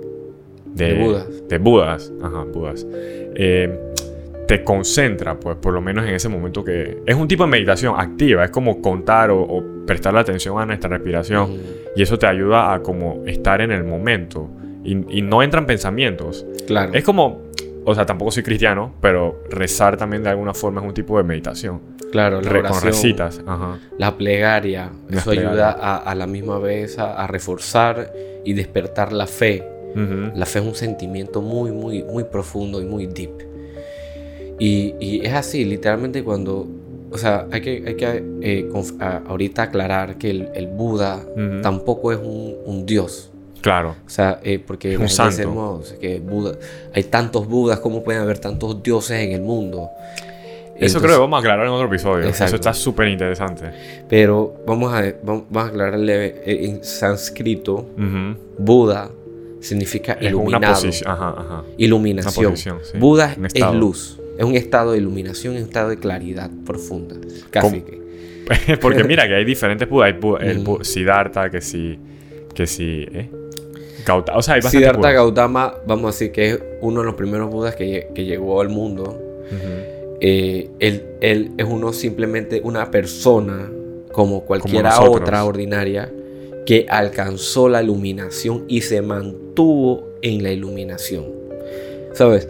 Budas. 0.96 1.48
De 1.48 1.58
Budas. 1.58 2.14
Ajá, 2.22 2.44
Budas. 2.44 2.86
Eh, 2.92 3.78
te 4.48 4.64
concentra, 4.64 5.40
pues 5.40 5.58
por 5.58 5.74
lo 5.74 5.82
menos 5.82 6.06
en 6.06 6.16
ese 6.16 6.30
momento 6.30 6.64
que... 6.64 7.00
Es 7.06 7.16
un 7.16 7.28
tipo 7.28 7.44
de 7.44 7.50
meditación 7.50 7.96
activa, 8.00 8.46
es 8.46 8.52
como 8.52 8.82
contar 8.82 9.30
o, 9.30 9.64
prestar 9.86 10.14
la 10.14 10.22
atención 10.22 10.60
a 10.60 10.66
nuestra 10.66 10.90
respiración 10.90 11.58
y 11.96 12.02
eso 12.02 12.18
te 12.18 12.28
ayuda 12.28 12.74
a 12.74 12.82
como 12.82 13.24
estar 13.26 13.62
en 13.62 13.72
el 13.72 13.84
momento 13.84 14.50
y, 14.84 15.22
no 15.22 15.44
entran 15.44 15.66
pensamientos. 15.66 16.46
Claro. 16.66 16.94
Es 16.94 17.04
como, 17.04 17.42
o 17.84 17.94
sea, 17.94 18.06
tampoco 18.06 18.32
soy 18.32 18.44
cristiano, 18.44 18.94
pero 19.02 19.44
rezar 19.50 19.98
también 19.98 20.24
de 20.24 20.30
alguna 20.30 20.54
forma 20.54 20.80
es 20.80 20.88
un 20.88 20.94
tipo 20.94 21.18
de 21.18 21.24
meditación. 21.24 21.82
Claro, 22.12 22.42
la 22.42 22.50
oración, 22.50 22.72
con 22.72 22.82
recitas. 22.84 23.42
La 23.98 24.18
plegaria, 24.18 24.92
eso 25.10 25.32
ayuda 25.32 25.72
a, 25.72 26.16
la 26.16 26.26
misma 26.26 26.58
vez 26.60 26.98
a, 27.00 27.28
reforzar 27.28 28.14
y 28.46 28.54
despertar 28.54 29.12
la 29.12 29.28
fe. 29.28 29.64
La 30.36 30.46
fe 30.46 30.60
es 30.60 30.66
un 30.66 30.76
sentimiento 30.76 31.42
muy, 31.42 31.72
muy, 31.72 32.04
muy 32.04 32.24
profundo 32.26 32.82
y 32.82 32.86
muy 32.86 33.08
deep. 33.08 33.32
Y, 34.60 35.22
es 35.26 35.34
así, 35.34 35.66
literalmente 35.66 36.24
cuando 36.24 36.68
o 37.10 37.18
sea, 37.18 37.48
hay 37.52 37.62
que, 37.62 37.84
hay 37.88 37.96
que 37.96 38.24
eh, 38.42 38.70
a- 39.00 39.22
ahorita 39.28 39.64
aclarar 39.64 40.18
que 40.18 40.30
el, 40.30 40.50
el 40.54 40.68
Buda 40.68 41.22
tampoco 41.62 42.12
es 42.12 42.20
un, 42.20 42.56
un 42.66 42.86
dios. 42.86 43.32
Claro. 43.62 43.96
O 44.06 44.10
sea, 44.10 44.40
eh, 44.44 44.60
porque 44.60 44.98
un 44.98 45.08
santo. 45.10 45.36
decimos 45.38 45.96
que 46.02 46.20
Buda, 46.20 46.58
hay 46.94 47.04
tantos 47.06 47.48
Budas, 47.48 47.80
¿cómo 47.80 48.04
pueden 48.04 48.22
haber 48.22 48.40
tantos 48.40 48.82
dioses 48.84 49.20
en 49.22 49.32
el 49.32 49.42
mundo? 49.42 49.90
Eso 50.76 50.98
Entonces- 50.98 51.02
creo 51.02 51.16
que 51.16 51.20
vamos 51.22 51.38
a 51.38 51.40
aclarar 51.40 51.66
en 51.66 51.72
otro 51.72 51.88
episodio. 51.88 52.26
Exacto. 52.28 52.46
Eso 52.46 52.56
está 52.58 52.74
súper 52.74 53.08
interesante. 53.08 53.72
Pero 54.10 54.56
vamos 54.68 54.94
a, 54.94 55.04
vamos 55.24 55.46
a 55.56 55.66
aclararle 55.68 56.26
eh, 56.46 56.66
en 56.66 56.84
sánscrito. 56.84 57.86
Buda 58.60 59.10
significa 59.68 60.14
Es 60.14 60.20
una 60.20 60.30
iluminado. 60.30 60.74
posición. 60.76 61.12
Ajá, 61.12 61.36
ajá. 61.38 61.64
Iluminación. 61.78 62.46
Una 62.46 62.50
posición, 62.52 62.80
sí. 62.84 62.98
Buda 62.98 63.36
es 63.54 63.72
luz. 63.74 64.20
Es 64.38 64.46
un 64.46 64.56
estado 64.56 64.92
de 64.92 65.00
iluminación, 65.00 65.56
es 65.56 65.62
un 65.62 65.68
estado 65.68 65.90
de 65.90 65.98
claridad 65.98 66.50
profunda. 66.66 67.16
Casi 67.50 67.82
que. 67.82 67.98
Porque 68.82 69.04
mira 69.04 69.28
que 69.28 69.36
hay 69.36 69.46
diferentes 69.46 69.90
Budas. 69.90 70.14
Hay 70.14 70.20
Bu- 70.20 70.42
el 70.42 70.60
Ujú. 70.60 70.78
Bu- 70.78 70.84
Siddhartha, 70.84 71.50
que 71.50 71.62
sí. 71.62 71.98
Que 72.54 72.66
sí. 72.68 73.06
¿eh? 73.12 73.30
Gauta- 74.06 74.38
O 74.38 74.42
sea, 74.42 74.56
hay 74.56 74.62
Siddhartha 74.62 74.98
Budas. 75.00 75.14
Gautama, 75.14 75.74
vamos 75.86 76.06
a 76.06 76.08
decir 76.14 76.32
que 76.32 76.50
es 76.52 76.60
uno 76.82 77.02
de 77.02 77.06
los 77.08 77.16
primeros 77.16 77.50
Budas 77.52 77.76
que, 77.76 78.10
que 78.16 78.26
llegó 78.26 78.62
al 78.62 78.70
mundo. 78.70 79.22
Eh, 80.20 80.70
él, 80.80 81.04
él 81.22 81.52
es 81.58 81.66
uno 81.66 81.94
simplemente 81.94 82.62
una 82.64 82.90
persona 82.90 83.70
como 84.12 84.42
cualquiera 84.46 85.00
otra 85.02 85.44
ordinaria 85.46 86.12
que 86.68 86.86
alcanzó 86.90 87.70
la 87.70 87.82
iluminación 87.82 88.66
y 88.68 88.82
se 88.82 89.02
mantuvo 89.02 90.06
en 90.22 90.44
la 90.44 90.52
iluminación. 90.52 91.24
¿Sabes? 92.12 92.50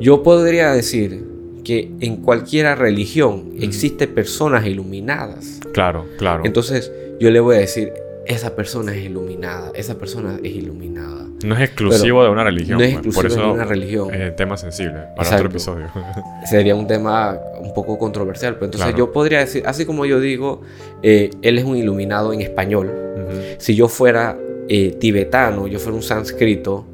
Yo 0.00 0.22
podría 0.22 0.72
decir 0.72 1.22
que 1.64 1.90
en 2.00 2.16
cualquiera 2.16 2.74
religión 2.74 3.52
existen 3.60 4.14
personas 4.14 4.66
iluminadas. 4.66 5.60
Claro, 5.74 6.06
claro. 6.16 6.44
Entonces 6.46 6.90
yo 7.20 7.30
le 7.30 7.40
voy 7.40 7.56
a 7.56 7.58
decir, 7.58 7.92
esa 8.24 8.56
persona 8.56 8.96
es 8.96 9.04
iluminada, 9.04 9.70
esa 9.74 9.98
persona 9.98 10.40
es 10.42 10.52
iluminada. 10.52 11.27
No 11.44 11.54
es 11.54 11.60
exclusivo 11.62 12.24
de 12.24 12.30
una 12.30 12.44
religión. 12.44 12.78
no 12.78 12.84
es 12.84 12.94
pues. 12.94 13.06
exclusivo 13.06 13.22
Por 13.22 13.30
eso 13.30 13.46
de 13.48 13.52
una 13.52 13.64
religión. 13.64 14.14
Es 14.14 14.36
tema 14.36 14.56
sensible 14.56 14.92
para 15.16 15.22
Exacto. 15.28 15.36
otro 15.36 15.48
episodio. 15.50 15.86
sería 16.50 16.74
un 16.74 16.86
tema 16.86 17.38
un 17.60 17.72
poco 17.74 17.98
controversial. 17.98 18.54
Pero 18.54 18.66
entonces 18.66 18.86
Claro. 18.88 18.98
yo 18.98 19.12
podría 19.12 19.38
decir, 19.40 19.62
así 19.66 19.84
como 19.86 20.04
yo 20.06 20.20
digo, 20.20 20.62
eh, 21.02 21.30
él 21.42 21.58
es 21.58 21.64
un 21.64 21.76
iluminado 21.76 22.32
en 22.32 22.40
español. 22.40 22.90
Ujú. 23.16 23.32
Si 23.58 23.74
yo 23.74 23.88
fuera 23.88 24.36
eh, 24.68 24.96
tibetano, 25.00 25.66
yo 25.66 25.78
fuera 25.78 25.96
un 25.96 26.02
sánscrito, 26.02 26.84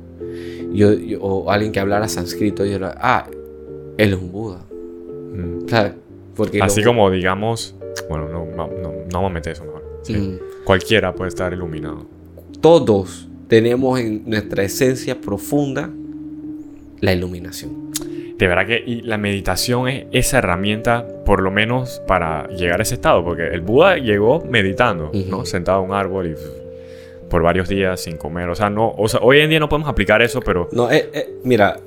yo, 0.72 0.92
yo- 0.92 1.20
o 1.22 1.50
alguien 1.50 1.72
que 1.72 1.80
hablara 1.80 2.06
sánscrito, 2.08 2.64
yo 2.64 2.72
diría, 2.72 2.94
ah, 2.98 3.26
él 3.98 4.12
es 4.12 4.18
un 4.18 4.30
Buda. 4.30 4.60
Mm. 5.32 5.68
¿Sabes? 5.68 5.92
Porque 6.36 6.60
Así 6.62 6.80
lo- 6.82 6.88
como 6.90 7.10
digamos. 7.10 7.74
Bueno, 8.08 8.28
no, 8.28 8.44
no, 8.44 8.66
no, 8.68 8.92
no 8.92 9.04
vamos 9.12 9.30
a 9.30 9.34
meter 9.34 9.52
eso 9.52 9.64
mejor. 9.64 9.82
Sí. 10.02 10.14
Mm. 10.14 10.38
Cualquiera 10.64 11.14
puede 11.14 11.28
estar 11.28 11.52
iluminado. 11.52 12.06
todos 12.60 13.28
tenemos 13.48 13.98
en 14.00 14.22
nuestra 14.28 14.62
esencia 14.64 15.20
profunda 15.20 15.90
la 17.00 17.12
iluminación. 17.12 17.84
De 18.38 18.48
verdad 18.48 18.66
que 18.66 18.82
y 18.84 19.02
la 19.02 19.16
meditación 19.16 19.88
es 19.88 20.06
esa 20.12 20.38
herramienta, 20.38 21.06
por 21.24 21.40
lo 21.40 21.50
menos 21.50 22.02
para 22.08 22.48
llegar 22.48 22.80
a 22.80 22.82
ese 22.82 22.94
estado, 22.94 23.22
porque 23.22 23.46
el 23.46 23.60
Buda 23.60 23.96
llegó 23.98 24.42
meditando, 24.44 25.12
¿no? 25.28 25.44
Sentado 25.44 25.84
en 25.84 25.90
un 25.90 25.94
árbol 25.96 26.26
y 26.28 26.34
por 27.30 27.42
varios 27.42 27.68
días 27.68 28.00
sin 28.00 28.16
comer. 28.16 28.48
O 28.48 28.54
sea, 28.54 28.70
no, 28.70 28.90
o 28.96 29.08
sea, 29.08 29.20
hoy 29.22 29.38
en 29.40 29.50
día 29.50 29.60
no 29.60 29.68
podemos 29.68 29.88
aplicar 29.88 30.20
eso, 30.22 30.40
pero 30.40 30.68
No, 30.72 30.90
eh, 30.90 31.10
eh, 31.12 31.34
mira, 31.44 31.78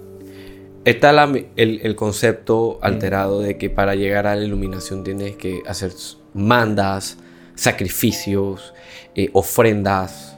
está 0.85 1.11
la- 1.11 1.25
el, 1.57 1.79
el 1.83 1.95
concepto 1.95 2.79
alterado 2.81 3.41
de 3.41 3.57
que 3.57 3.69
para 3.69 3.95
llegar 3.95 4.25
a 4.27 4.35
la 4.35 4.43
iluminación 4.45 5.03
tienes 5.03 5.35
que 5.35 5.61
hacer 5.67 5.91
mandas, 6.33 7.17
sacrificios, 7.55 8.73
eh, 9.15 9.29
ofrendas, 9.33 10.36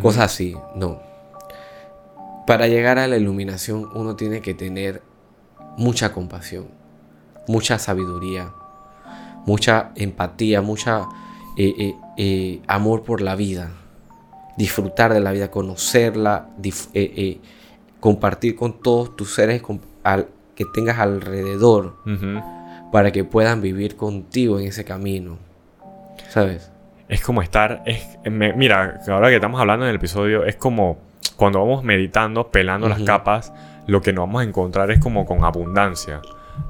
Cosas 0.00 0.24
así. 0.24 0.56
No. 0.74 1.00
Para 2.46 2.68
llegar 2.68 2.98
a 2.98 3.06
la 3.08 3.16
iluminación 3.16 3.88
uno 3.94 4.16
tiene 4.16 4.40
que 4.40 4.54
tener 4.54 5.02
mucha 5.76 6.12
compasión, 6.12 6.68
mucha 7.48 7.78
sabiduría, 7.78 8.52
mucha 9.46 9.90
empatía, 9.96 10.62
mucha 10.62 11.06
eh, 11.56 11.74
eh, 11.78 11.94
eh, 12.16 12.62
amor 12.68 13.02
por 13.02 13.20
la 13.20 13.34
vida, 13.36 13.70
disfrutar 14.56 15.12
de 15.12 15.20
la 15.20 15.32
vida, 15.32 15.50
conocerla, 15.50 16.48
compartir 18.00 18.54
con 18.56 18.80
todos 18.80 19.16
tus 19.16 19.34
seres 19.34 19.62
al- 20.04 20.28
que 20.54 20.64
tengas 20.72 20.98
alrededor 20.98 21.96
para 22.92 23.12
que 23.12 23.24
puedan 23.24 23.60
vivir 23.60 23.96
contigo 23.96 24.58
en 24.58 24.66
ese 24.68 24.84
camino. 24.84 25.38
¿Sabes? 26.30 26.70
Es 27.08 27.20
como 27.22 27.42
estar. 27.42 27.82
Es, 27.86 28.18
me- 28.24 28.52
mira, 28.52 29.00
ahora 29.08 29.28
que 29.28 29.36
estamos 29.36 29.60
hablando 29.60 29.84
en 29.86 29.90
el 29.90 29.96
episodio, 29.96 30.44
es 30.44 30.56
como 30.56 30.98
cuando 31.36 31.60
vamos 31.60 31.84
meditando, 31.84 32.48
pelando 32.48 32.88
las 32.88 33.02
capas, 33.02 33.52
lo 33.86 34.00
que 34.00 34.12
nos 34.12 34.22
vamos 34.26 34.42
a 34.42 34.44
encontrar 34.44 34.90
es 34.90 34.98
como 34.98 35.26
con 35.26 35.44
abundancia. 35.44 36.20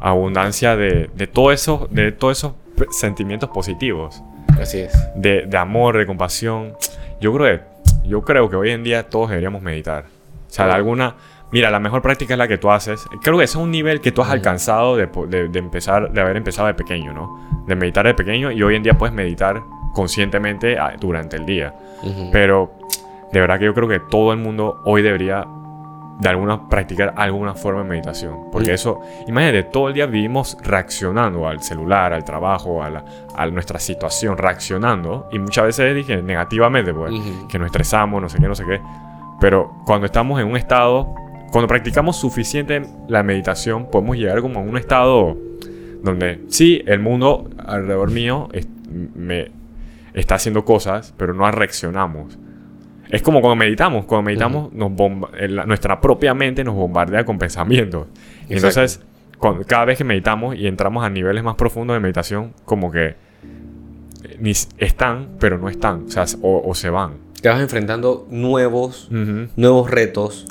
Abundancia 0.00 0.76
de, 0.76 1.10
de 1.14 1.26
todo 1.26 1.52
eso, 1.52 1.88
de 1.90 2.12
todos 2.12 2.38
esos 2.38 2.52
sentimientos 2.90 3.48
positivos. 3.50 4.22
Así 4.60 4.80
es. 4.80 4.92
de, 5.14 5.46
de 5.46 5.56
amor, 5.58 5.96
de 5.98 6.06
compasión. 6.06 6.74
Yo 7.20 7.32
creo, 7.34 7.58
que, 7.58 8.08
yo 8.08 8.22
creo 8.22 8.50
que 8.50 8.56
hoy 8.56 8.70
en 8.70 8.82
día 8.84 9.04
todos 9.08 9.28
deberíamos 9.30 9.62
meditar. 9.62 10.04
O 10.48 10.50
sea, 10.52 10.66
de 10.66 10.72
alguna... 10.72 11.14
Mira, 11.52 11.70
la 11.70 11.78
mejor 11.78 12.02
práctica 12.02 12.34
es 12.34 12.38
la 12.38 12.48
que 12.48 12.58
tú 12.58 12.70
haces. 12.70 13.04
Creo 13.22 13.38
que 13.38 13.44
ese 13.44 13.56
es 13.56 13.62
un 13.62 13.70
nivel 13.70 14.00
que 14.00 14.10
tú 14.10 14.20
has 14.22 14.30
alcanzado 14.30 14.96
de, 14.96 15.06
de- 15.28 15.48
de 15.48 15.58
empezar, 15.60 16.10
de 16.10 16.20
haber 16.20 16.36
empezado 16.36 16.66
de 16.66 16.74
pequeño, 16.74 17.12
¿no? 17.12 17.64
De 17.68 17.76
meditar 17.76 18.04
de 18.04 18.14
pequeño 18.14 18.50
y 18.50 18.62
hoy 18.64 18.74
en 18.74 18.82
día 18.82 18.94
puedes 18.98 19.14
meditar 19.14 19.62
conscientemente 19.96 20.78
ah, 20.78 20.94
durante 21.00 21.36
el 21.36 21.46
día. 21.46 21.74
Pero 22.30 22.72
de 23.32 23.40
verdad 23.40 23.58
que 23.58 23.64
yo 23.64 23.74
creo 23.74 23.88
que 23.88 23.98
todo 24.00 24.32
el 24.32 24.38
mundo 24.38 24.80
hoy 24.84 25.00
debería 25.02 25.46
de 26.20 26.28
alguna 26.30 26.68
practicar 26.68 27.12
alguna 27.16 27.54
forma 27.54 27.82
de 27.82 27.88
meditación. 27.88 28.50
Porque 28.52 28.72
eso, 28.74 29.00
imagínate, 29.26 29.64
todo 29.64 29.88
el 29.88 29.94
día 29.94 30.06
vivimos 30.06 30.56
reaccionando 30.62 31.46
al 31.48 31.62
celular, 31.62 32.12
al 32.12 32.24
trabajo, 32.24 32.82
a, 32.82 32.88
la- 32.90 33.04
a 33.34 33.46
nuestra 33.48 33.78
situación, 33.78 34.36
reaccionando. 34.38 35.28
Y 35.32 35.38
muchas 35.38 35.64
veces 35.66 35.94
dije 35.94 36.22
negativamente, 36.22 36.92
pues, 36.94 37.12
que 37.48 37.58
nos 37.58 37.66
estresamos, 37.66 38.22
no 38.22 38.28
sé 38.28 38.38
qué, 38.38 38.48
no 38.48 38.54
sé 38.54 38.64
qué. 38.64 38.80
Pero 39.40 39.72
cuando 39.84 40.06
estamos 40.06 40.40
en 40.40 40.46
un 40.48 40.56
estado, 40.56 41.14
cuando 41.52 41.68
practicamos 41.68 42.16
suficiente 42.16 42.82
la 43.08 43.22
meditación, 43.22 43.90
podemos 43.90 44.16
llegar 44.16 44.40
como 44.40 44.60
a 44.60 44.62
un 44.62 44.76
estado 44.78 45.36
donde 46.02 46.40
sí, 46.48 46.82
el 46.86 47.00
mundo 47.00 47.50
alrededor 47.66 48.10
mío 48.10 48.48
es- 48.52 48.68
me 49.14 49.50
está 50.16 50.34
haciendo 50.34 50.64
cosas, 50.64 51.14
pero 51.16 51.32
no 51.34 51.48
reaccionamos. 51.50 52.36
Es 53.10 53.22
como 53.22 53.40
cuando 53.40 53.54
meditamos. 53.56 54.04
Cuando 54.06 54.24
meditamos, 54.24 54.72
nos 54.72 54.90
bomba- 54.90 55.30
nuestra 55.66 56.00
propia 56.00 56.34
mente 56.34 56.64
nos 56.64 56.74
bombardea 56.74 57.24
con 57.24 57.38
pensamientos. 57.38 58.08
Exacto. 58.48 58.54
entonces, 58.54 59.00
cuando- 59.38 59.64
cada 59.64 59.84
vez 59.84 59.98
que 59.98 60.04
meditamos 60.04 60.56
y 60.56 60.66
entramos 60.66 61.04
a 61.04 61.10
niveles 61.10 61.44
más 61.44 61.54
profundos 61.54 61.94
de 61.94 62.00
meditación, 62.00 62.52
como 62.64 62.90
que 62.90 63.08
eh, 64.24 64.36
ni 64.40 64.50
están, 64.78 65.28
pero 65.38 65.56
no 65.58 65.68
están. 65.68 66.06
O 66.06 66.10
sea, 66.10 66.24
o, 66.42 66.62
o 66.68 66.74
se 66.74 66.90
van. 66.90 67.12
Te 67.40 67.48
vas 67.48 67.60
enfrentando 67.60 68.26
nuevos, 68.30 69.08
nuevos 69.10 69.90
retos, 69.90 70.46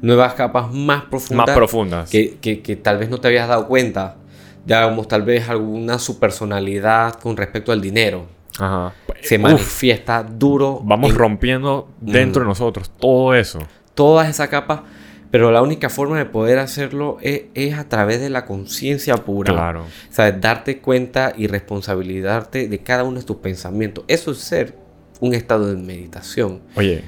nuevas 0.00 0.34
capas 0.34 0.72
más 0.72 1.04
profundas. 1.04 1.46
Más 1.46 1.56
profundas. 1.56 2.10
que, 2.10 2.38
que- 2.40 2.60
que 2.62 2.74
tal 2.76 2.98
vez 2.98 3.08
no 3.10 3.18
te 3.18 3.28
habías 3.28 3.46
dado 3.46 3.68
cuenta. 3.68 4.16
Digamos, 4.64 5.06
tal 5.06 5.22
vez 5.22 5.48
alguna 5.48 5.98
su 5.98 6.18
personalidad 6.18 7.14
con 7.14 7.36
respecto 7.36 7.72
al 7.72 7.80
dinero 7.80 8.26
Ajá. 8.58 8.92
Se 9.22 9.36
Uf, 9.36 9.42
manifiesta 9.42 10.22
duro. 10.22 10.80
vamos 10.84 11.10
en 11.10 11.16
rompiendo 11.16 11.88
dentro 12.00 12.42
de 12.42 12.48
nosotros 12.48 12.90
todo 12.98 13.34
eso. 13.34 13.58
todas 13.94 14.28
esas 14.28 14.48
capas, 14.48 14.80
pero 15.30 15.52
la 15.52 15.62
única 15.62 15.88
forma 15.88 16.18
de 16.18 16.24
poder 16.24 16.58
hacerlo 16.58 17.18
es, 17.22 17.42
es 17.54 17.74
a 17.78 17.88
través 17.88 18.20
de 18.20 18.30
la 18.30 18.44
conciencia 18.46 19.16
pura. 19.18 19.52
Claro. 19.52 19.82
O 19.82 20.12
sea, 20.12 20.32
darte 20.32 20.78
cuenta 20.78 21.32
y 21.36 21.46
responsabilizarte 21.46 22.68
de 22.68 22.78
cada 22.80 23.04
uno 23.04 23.20
de 23.20 23.26
tus 23.26 23.36
pensamientos. 23.36 24.04
Eso 24.08 24.32
es 24.32 24.38
ser 24.38 24.74
un 25.20 25.34
estado 25.34 25.66
de 25.72 25.76
meditación. 25.80 26.60
Oye, 26.76 27.04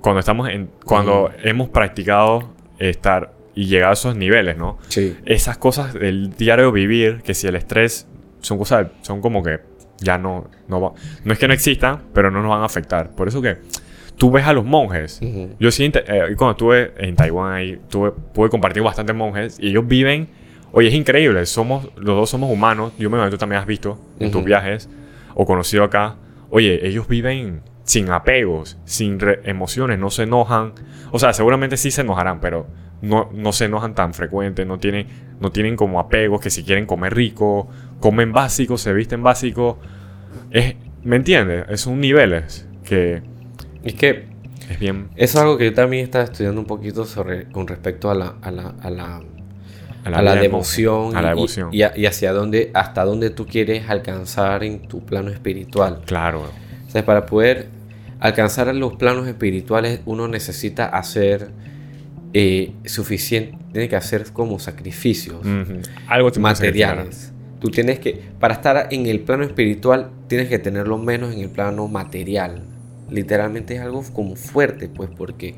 cuando 0.00 0.20
estamos 0.20 0.48
en. 0.48 0.70
Cuando 0.84 1.30
hemos 1.42 1.68
practicado 1.68 2.50
estar 2.78 3.32
y 3.54 3.66
llegar 3.66 3.90
a 3.90 3.92
esos 3.94 4.14
niveles, 4.16 4.56
¿no? 4.56 4.78
Sí. 4.88 5.16
Esas 5.24 5.58
cosas 5.58 5.94
del 5.94 6.30
diario 6.36 6.70
vivir, 6.72 7.22
que 7.22 7.34
si 7.34 7.46
el 7.46 7.56
estrés 7.56 8.06
son 8.40 8.58
cosas, 8.58 8.88
son 9.02 9.20
como 9.20 9.42
que 9.42 9.60
ya 9.98 10.18
no, 10.18 10.48
no 10.68 10.80
va- 10.80 10.92
No 11.24 11.32
es 11.32 11.38
que 11.38 11.48
no 11.48 11.54
existan, 11.54 12.02
pero 12.12 12.30
no 12.30 12.40
nos 12.42 12.50
van 12.50 12.62
a 12.62 12.64
afectar. 12.66 13.10
Por 13.10 13.28
eso 13.28 13.40
que 13.42 13.56
tú 14.16 14.30
ves 14.30 14.44
a 14.46 14.52
los 14.52 14.64
monjes. 14.64 15.20
Yo 15.60 15.70
sí, 15.70 15.90
eh, 15.94 16.34
cuando 16.36 16.52
estuve 16.52 16.92
en 16.98 17.16
Taiwán 17.16 17.52
ahí, 17.52 17.78
tuve, 17.88 18.12
pude 18.32 18.48
compartir 18.50 18.82
bastantes 18.82 19.14
monjes 19.14 19.58
y 19.60 19.68
ellos 19.70 19.86
viven. 19.86 20.28
Oye, 20.72 20.88
es 20.88 20.94
increíble. 20.94 21.44
Somos, 21.46 21.86
los 21.96 22.16
dos 22.16 22.30
somos 22.30 22.50
humanos. 22.50 22.92
Yo 22.98 23.08
me 23.08 23.16
imagino 23.16 23.30
que 23.30 23.36
tú 23.36 23.38
también 23.40 23.60
has 23.60 23.66
visto 23.66 23.98
en 24.18 24.30
tus 24.30 24.44
viajes 24.44 24.88
o 25.34 25.46
conocido 25.46 25.84
acá. 25.84 26.16
Oye, 26.50 26.86
ellos 26.86 27.08
viven 27.08 27.62
sin 27.84 28.10
apegos, 28.10 28.76
sin 28.84 29.18
emociones, 29.44 29.98
no 29.98 30.10
se 30.10 30.24
enojan. 30.24 30.72
O 31.12 31.18
sea, 31.18 31.32
seguramente 31.32 31.76
sí 31.76 31.90
se 31.90 32.00
enojarán, 32.02 32.40
pero 32.40 32.66
no, 33.02 33.28
no 33.32 33.52
se 33.52 33.66
enojan 33.66 33.94
tan 33.94 34.14
frecuente, 34.14 34.64
no 34.64 34.78
tienen, 34.78 35.06
no 35.40 35.50
tienen 35.50 35.76
como 35.76 36.00
apegos 36.00 36.40
que 36.40 36.50
si 36.50 36.64
quieren 36.64 36.86
comer 36.86 37.14
rico, 37.14 37.68
comen 38.00 38.32
básico, 38.32 38.78
se 38.78 38.92
visten 38.92 39.22
básico. 39.22 39.78
Es, 40.50 40.74
¿Me 41.02 41.16
entiendes? 41.16 41.80
Son 41.80 42.00
niveles 42.00 42.66
que... 42.84 43.22
Es 43.84 43.94
que 43.94 44.26
es 44.68 44.78
bien... 44.78 45.08
Eso 45.14 45.38
es 45.38 45.42
algo 45.42 45.56
que 45.56 45.66
yo 45.66 45.74
también 45.74 46.04
estaba 46.04 46.24
estudiando 46.24 46.60
un 46.60 46.66
poquito 46.66 47.04
sobre, 47.04 47.44
con 47.50 47.66
respecto 47.66 48.10
a 48.10 48.14
la, 48.14 48.34
a 48.42 48.50
la, 48.50 48.74
a 48.80 48.90
la, 48.90 49.22
a 50.04 50.22
la, 50.22 50.34
devoción, 50.34 51.16
a 51.16 51.22
la 51.22 51.28
y- 51.28 51.34
devoción. 51.34 51.68
Y, 51.72 51.78
y 51.78 52.06
hacia 52.06 52.32
dónde, 52.32 52.70
hasta 52.74 53.04
dónde 53.04 53.30
tú 53.30 53.46
quieres 53.46 53.88
alcanzar 53.88 54.64
en 54.64 54.88
tu 54.88 55.04
plano 55.04 55.30
espiritual. 55.30 56.00
Claro. 56.06 56.50
O 56.86 56.90
sea, 56.90 57.04
para 57.04 57.26
poder 57.26 57.68
alcanzar 58.18 58.74
los 58.74 58.94
planos 58.94 59.28
espirituales 59.28 60.00
uno 60.06 60.26
necesita 60.26 60.86
hacer 60.86 61.50
eh, 62.38 62.74
suficiente, 62.84 63.56
tiene 63.72 63.88
que 63.88 63.96
hacer 63.96 64.30
como 64.34 64.58
sacrificios. 64.58 65.38
Algo 66.06 66.30
te 66.30 66.38
materiales. 66.38 67.32
Tú 67.62 67.70
tienes 67.70 67.98
que, 67.98 68.20
para 68.38 68.52
estar 68.52 68.88
en 68.90 69.06
el 69.06 69.20
plano 69.20 69.42
espiritual, 69.42 70.10
tienes 70.28 70.50
que 70.50 70.58
tenerlo 70.58 70.98
menos 70.98 71.32
en 71.32 71.40
el 71.40 71.48
plano 71.48 71.88
material. 71.88 72.60
Literalmente 73.08 73.76
es 73.76 73.80
algo 73.80 74.04
como 74.12 74.36
fuerte, 74.36 74.90
pues, 74.90 75.08
porque 75.16 75.54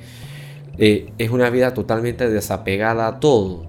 eh, 0.78 1.10
es 1.18 1.30
una 1.30 1.50
vida 1.50 1.74
totalmente 1.74 2.30
desapegada 2.30 3.08
a 3.08 3.18
todo. 3.18 3.66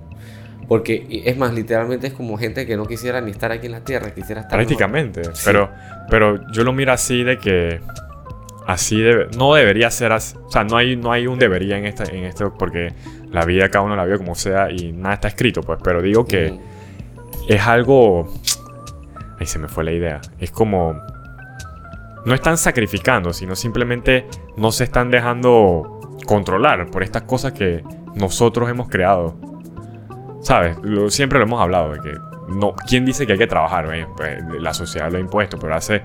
Porque 0.67 1.23
es 1.25 1.35
más, 1.35 1.51
literalmente 1.51 2.05
es 2.05 2.13
como 2.13 2.37
gente 2.37 2.67
que 2.67 2.77
no 2.77 2.85
quisiera 2.85 3.21
ni 3.21 3.31
estar 3.31 3.51
aquí 3.51 3.65
en 3.65 3.71
la 3.71 3.83
tierra, 3.83 4.13
quisiera 4.13 4.41
estar. 4.41 4.55
Prácticamente. 4.55 5.23
Pero, 5.43 5.71
pero 6.11 6.39
yo 6.51 6.63
lo 6.63 6.73
miro 6.73 6.93
así 6.93 7.23
de 7.23 7.39
que 7.39 7.79
así 8.71 8.99
debe, 9.01 9.27
no 9.38 9.53
debería 9.53 9.89
ser 9.91 10.12
así. 10.12 10.36
O 10.45 10.51
sea, 10.51 10.63
no 10.63 10.77
hay, 10.77 10.95
no 10.95 11.12
hay 11.12 11.27
un 11.27 11.39
debería 11.39 11.77
en 11.77 11.86
esta, 11.86 12.03
en 12.05 12.23
esto 12.25 12.53
porque 12.58 12.93
la 13.32 13.43
vida 13.45 13.69
cada 13.69 13.84
uno 13.86 13.95
la 13.95 14.05
vive 14.05 14.17
como 14.19 14.36
sea 14.36 14.71
y 14.71 14.91
nada 14.93 15.15
está 15.15 15.27
escrito, 15.27 15.62
pues. 15.62 15.79
Pero 15.84 16.01
digo 16.01 16.25
que 16.25 16.58
es 17.47 17.62
algo. 17.67 18.32
Ahí 19.39 19.45
se 19.45 19.58
me 19.60 19.67
fue 19.67 19.84
la 19.84 19.91
idea. 19.91 20.21
Es 20.39 20.51
como. 20.51 20.95
No 22.25 22.34
están 22.36 22.58
sacrificando, 22.58 23.32
sino 23.34 23.55
simplemente 23.55 24.27
no 24.58 24.71
se 24.71 24.84
están 24.84 25.10
dejando 25.10 26.17
controlar 26.25 26.86
por 26.91 27.01
estas 27.01 27.23
cosas 27.23 27.53
que 27.53 27.84
nosotros 28.15 28.69
hemos 28.69 28.89
creado. 28.89 29.36
¿Sabes? 30.41 30.77
Lo- 30.84 31.10
siempre 31.10 31.39
lo 31.39 31.45
hemos 31.45 31.62
hablado 31.62 31.93
de 31.93 31.99
que. 32.01 32.13
No, 32.49 32.73
¿Quién 32.88 33.05
dice 33.05 33.25
que 33.25 33.34
hay 33.34 33.39
que 33.39 33.47
trabajar? 33.47 33.93
eh? 33.95 34.05
Pues, 34.17 34.39
la 34.60 34.73
sociedad 34.73 35.12
lo 35.12 35.17
ha 35.17 35.21
impuesto, 35.21 35.58
pero 35.60 35.75
hace, 35.75 36.01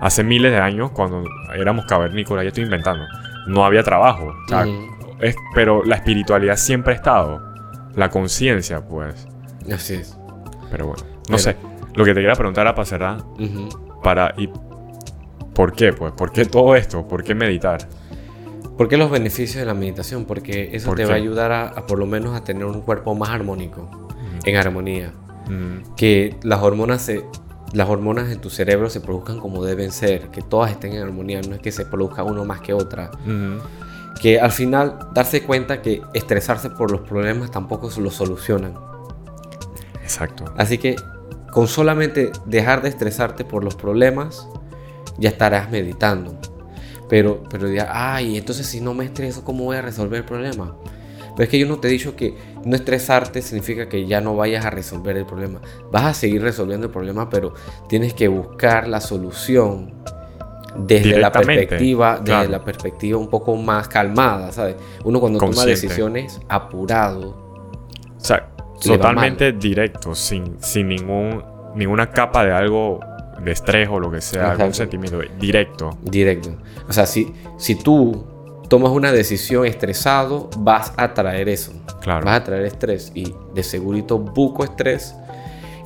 hace 0.00 0.22
miles 0.24 0.52
de 0.52 0.58
años, 0.58 0.90
cuando 0.92 1.24
éramos 1.54 1.84
cavernícolas, 1.86 2.44
ya 2.44 2.48
estoy 2.48 2.64
inventando, 2.64 3.04
no 3.46 3.64
había 3.64 3.82
trabajo. 3.82 4.26
O 4.44 4.48
sea, 4.48 4.66
Ujú. 4.66 4.86
es- 5.20 5.36
pero 5.54 5.84
la 5.84 5.96
espiritualidad 5.96 6.56
siempre 6.56 6.92
ha 6.92 6.96
estado. 6.96 7.40
La 7.94 8.10
conciencia, 8.10 8.84
pues. 8.86 9.26
Así 9.72 9.94
es. 9.94 10.16
Pero 10.70 10.86
bueno, 10.88 11.02
no 11.04 11.22
Pero- 11.26 11.38
sé. 11.38 11.56
Lo 11.94 12.04
que 12.04 12.10
te 12.12 12.20
quería 12.20 12.34
preguntar 12.34 12.66
era 12.66 12.74
para 12.74 12.84
cerrar, 12.84 13.18
para 14.02 14.34
y 14.36 14.50
¿por 15.54 15.72
qué? 15.72 15.92
Pues, 15.94 16.12
¿por 16.12 16.30
qué 16.30 16.44
todo 16.44 16.76
esto? 16.76 17.08
¿Por 17.08 17.24
qué 17.24 17.34
meditar? 17.34 17.88
¿Por 18.76 18.88
qué 18.88 18.98
los 18.98 19.10
beneficios 19.10 19.60
de 19.60 19.64
la 19.64 19.72
meditación? 19.72 20.26
Porque 20.26 20.68
eso 20.76 20.88
¿Por 20.88 20.96
te 20.98 21.04
qué? 21.04 21.08
va 21.08 21.14
a 21.14 21.16
ayudar 21.16 21.52
a, 21.52 21.68
a 21.68 21.86
por 21.86 21.98
lo 21.98 22.04
menos 22.04 22.36
a 22.36 22.44
tener 22.44 22.66
un 22.66 22.82
cuerpo 22.82 23.14
más 23.14 23.30
armónico, 23.30 23.88
en 24.44 24.56
armonía. 24.56 25.12
Mm, 25.48 25.94
Que 25.96 26.36
las 26.42 26.60
hormonas 26.60 27.00
se, 27.00 27.24
las 27.72 27.88
hormonas 27.88 28.30
en 28.30 28.40
tu 28.40 28.50
cerebro 28.50 28.90
se 28.90 29.00
produzcan 29.00 29.40
como 29.40 29.64
deben 29.64 29.92
ser, 29.92 30.28
que 30.28 30.42
todas 30.42 30.70
estén 30.70 30.92
en 30.92 31.02
armonía, 31.02 31.40
no 31.42 31.54
es 31.54 31.60
que 31.60 31.72
se 31.72 31.84
produzca 31.84 32.22
uno 32.22 32.44
más 32.44 32.60
que 32.60 32.72
otra. 32.72 33.10
Que 34.20 34.40
al 34.40 34.52
final 34.52 34.98
darse 35.12 35.42
cuenta 35.42 35.82
que 35.82 36.02
estresarse 36.14 36.70
por 36.70 36.90
los 36.90 37.02
problemas 37.02 37.50
tampoco 37.50 37.90
se 37.90 38.00
lo 38.00 38.10
solucionan. 38.10 38.74
exacto. 40.02 40.44
Así 40.56 40.78
que 40.78 40.96
con 41.50 41.68
solamente 41.68 42.32
dejar 42.44 42.82
de 42.82 42.88
estresarte 42.88 43.44
por 43.44 43.64
los 43.64 43.74
problemas, 43.74 44.46
ya 45.18 45.30
estarás 45.30 45.70
meditando. 45.70 46.38
Pero, 47.08 47.44
pero 47.48 47.68
dirás, 47.68 47.88
ay, 47.90 48.36
entonces 48.36 48.66
si 48.66 48.80
no 48.80 48.94
me 48.94 49.04
estreso, 49.04 49.44
¿cómo 49.44 49.64
voy 49.64 49.76
a 49.76 49.82
resolver 49.82 50.18
el 50.20 50.24
problema? 50.24 50.76
Pero 51.36 51.44
es 51.44 51.50
que 51.50 51.58
yo 51.58 51.66
no 51.66 51.78
te 51.78 51.88
he 51.88 51.90
dicho 51.90 52.16
que 52.16 52.34
no 52.64 52.74
estresarte 52.74 53.42
significa 53.42 53.88
que 53.88 54.06
ya 54.06 54.22
no 54.22 54.34
vayas 54.34 54.64
a 54.64 54.70
resolver 54.70 55.16
el 55.18 55.26
problema. 55.26 55.60
Vas 55.92 56.04
a 56.04 56.14
seguir 56.14 56.42
resolviendo 56.42 56.86
el 56.86 56.92
problema, 56.92 57.28
pero 57.28 57.52
tienes 57.88 58.14
que 58.14 58.26
buscar 58.26 58.88
la 58.88 59.02
solución 59.02 59.92
desde 60.78 61.18
la 61.18 61.30
perspectiva, 61.30 62.20
desde 62.22 62.48
la 62.48 62.64
perspectiva 62.64 63.18
un 63.18 63.28
poco 63.28 63.54
más 63.56 63.88
calmada, 63.88 64.50
¿sabes? 64.52 64.76
Uno 65.04 65.20
cuando 65.20 65.38
toma 65.38 65.64
decisiones 65.64 66.40
apurado, 66.48 67.30
O 68.18 68.24
sea, 68.24 68.48
totalmente 68.82 69.52
directo, 69.52 70.14
sin, 70.14 70.56
sin 70.62 70.88
ningún, 70.88 71.42
ninguna 71.74 72.10
capa 72.10 72.44
de 72.44 72.52
algo 72.52 73.00
de 73.42 73.52
estrés 73.52 73.88
o 73.90 74.00
lo 74.00 74.10
que 74.10 74.20
sea, 74.20 74.52
algún 74.52 74.66
Exacto. 74.66 74.74
sentimiento 74.74 75.20
directo. 75.38 75.98
Directo. 76.02 76.56
O 76.88 76.92
sea, 76.92 77.06
si, 77.06 77.32
si 77.58 77.74
tú 77.74 78.35
tomas 78.68 78.90
una 78.92 79.12
decisión 79.12 79.66
estresado, 79.66 80.48
vas 80.58 80.92
a 80.96 81.14
traer 81.14 81.48
eso. 81.48 81.72
Claro. 82.00 82.24
Vas 82.24 82.40
a 82.40 82.44
traer 82.44 82.64
estrés 82.64 83.12
y 83.14 83.34
de 83.54 83.62
segurito 83.62 84.18
buco 84.18 84.64
estrés 84.64 85.14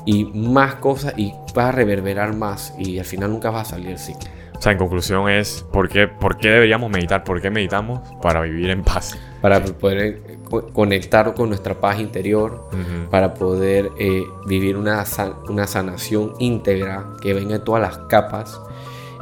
y 0.07 0.25
más 0.25 0.77
cosas 0.77 1.15
y 1.17 1.33
vas 1.55 1.67
a 1.67 1.73
reverberar 1.73 2.35
más 2.35 2.75
y 2.79 2.99
al 2.99 3.05
final 3.05 3.31
nunca 3.31 3.51
vas 3.51 3.69
a 3.69 3.71
salir 3.73 3.89
del 3.89 3.99
ciclo. 3.99 4.29
O 4.57 4.63
sea, 4.63 4.73
en 4.73 4.79
conclusión 4.79 5.29
es, 5.31 5.65
¿por 5.73 5.89
qué, 5.89 6.07
¿por 6.07 6.37
qué 6.37 6.49
deberíamos 6.51 6.91
meditar? 6.91 7.25
¿Por 7.25 7.41
qué 7.41 7.49
meditamos? 7.51 8.01
Para 8.21 8.43
vivir 8.43 8.69
en 8.69 8.83
paz. 8.83 9.17
Para 9.41 9.65
poder 9.65 9.99
eh, 9.99 10.39
co- 10.51 10.67
conectar 10.69 11.33
con 11.33 11.49
nuestra 11.49 11.81
paz 11.81 11.99
interior, 11.99 12.69
Ujú. 12.71 13.09
para 13.11 13.33
poder 13.33 13.91
eh, 13.99 14.23
vivir 14.47 14.77
una, 14.77 15.03
san- 15.07 15.33
una 15.49 15.67
sanación 15.67 16.35
íntegra 16.41 17.07
que 17.23 17.33
venga 17.33 17.57
en 17.57 17.65
todas 17.65 17.81
las 17.81 17.97
capas 18.09 18.61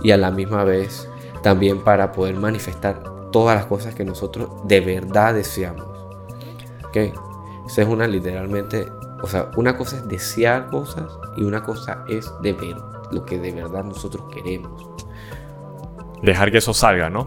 y 0.03 0.11
a 0.11 0.17
la 0.17 0.33
misma 0.33 0.65
vez 0.65 1.09
también 1.45 1.85
para 1.85 2.11
poder 2.11 2.35
manifestar 2.35 3.01
todas 3.33 3.57
las 3.57 3.67
cosas 3.67 3.95
que 3.95 4.05
nosotros 4.05 4.49
de 4.65 4.81
verdad 4.81 5.35
deseamos. 5.35 5.87
¿Ok? 6.87 6.97
Esa 7.67 7.83
es 7.83 7.89
una 7.89 8.07
literalmente, 8.07 8.87
o 9.23 9.27
sea, 9.27 9.51
una 9.57 9.77
cosa 9.77 9.97
es 9.97 10.09
desear 10.09 10.69
cosas 10.69 11.05
y 11.37 11.43
una 11.43 11.63
cosa 11.63 12.05
es 12.09 12.31
de 12.43 12.53
ver 12.55 12.77
lo 13.11 13.25
que 13.25 13.39
de 13.39 13.53
verdad 13.53 13.85
nosotros 13.85 14.25
queremos. 14.33 14.87
Dejar 16.23 16.51
que 16.51 16.59
eso 16.59 16.75
salga, 16.75 17.09
¿no? 17.11 17.27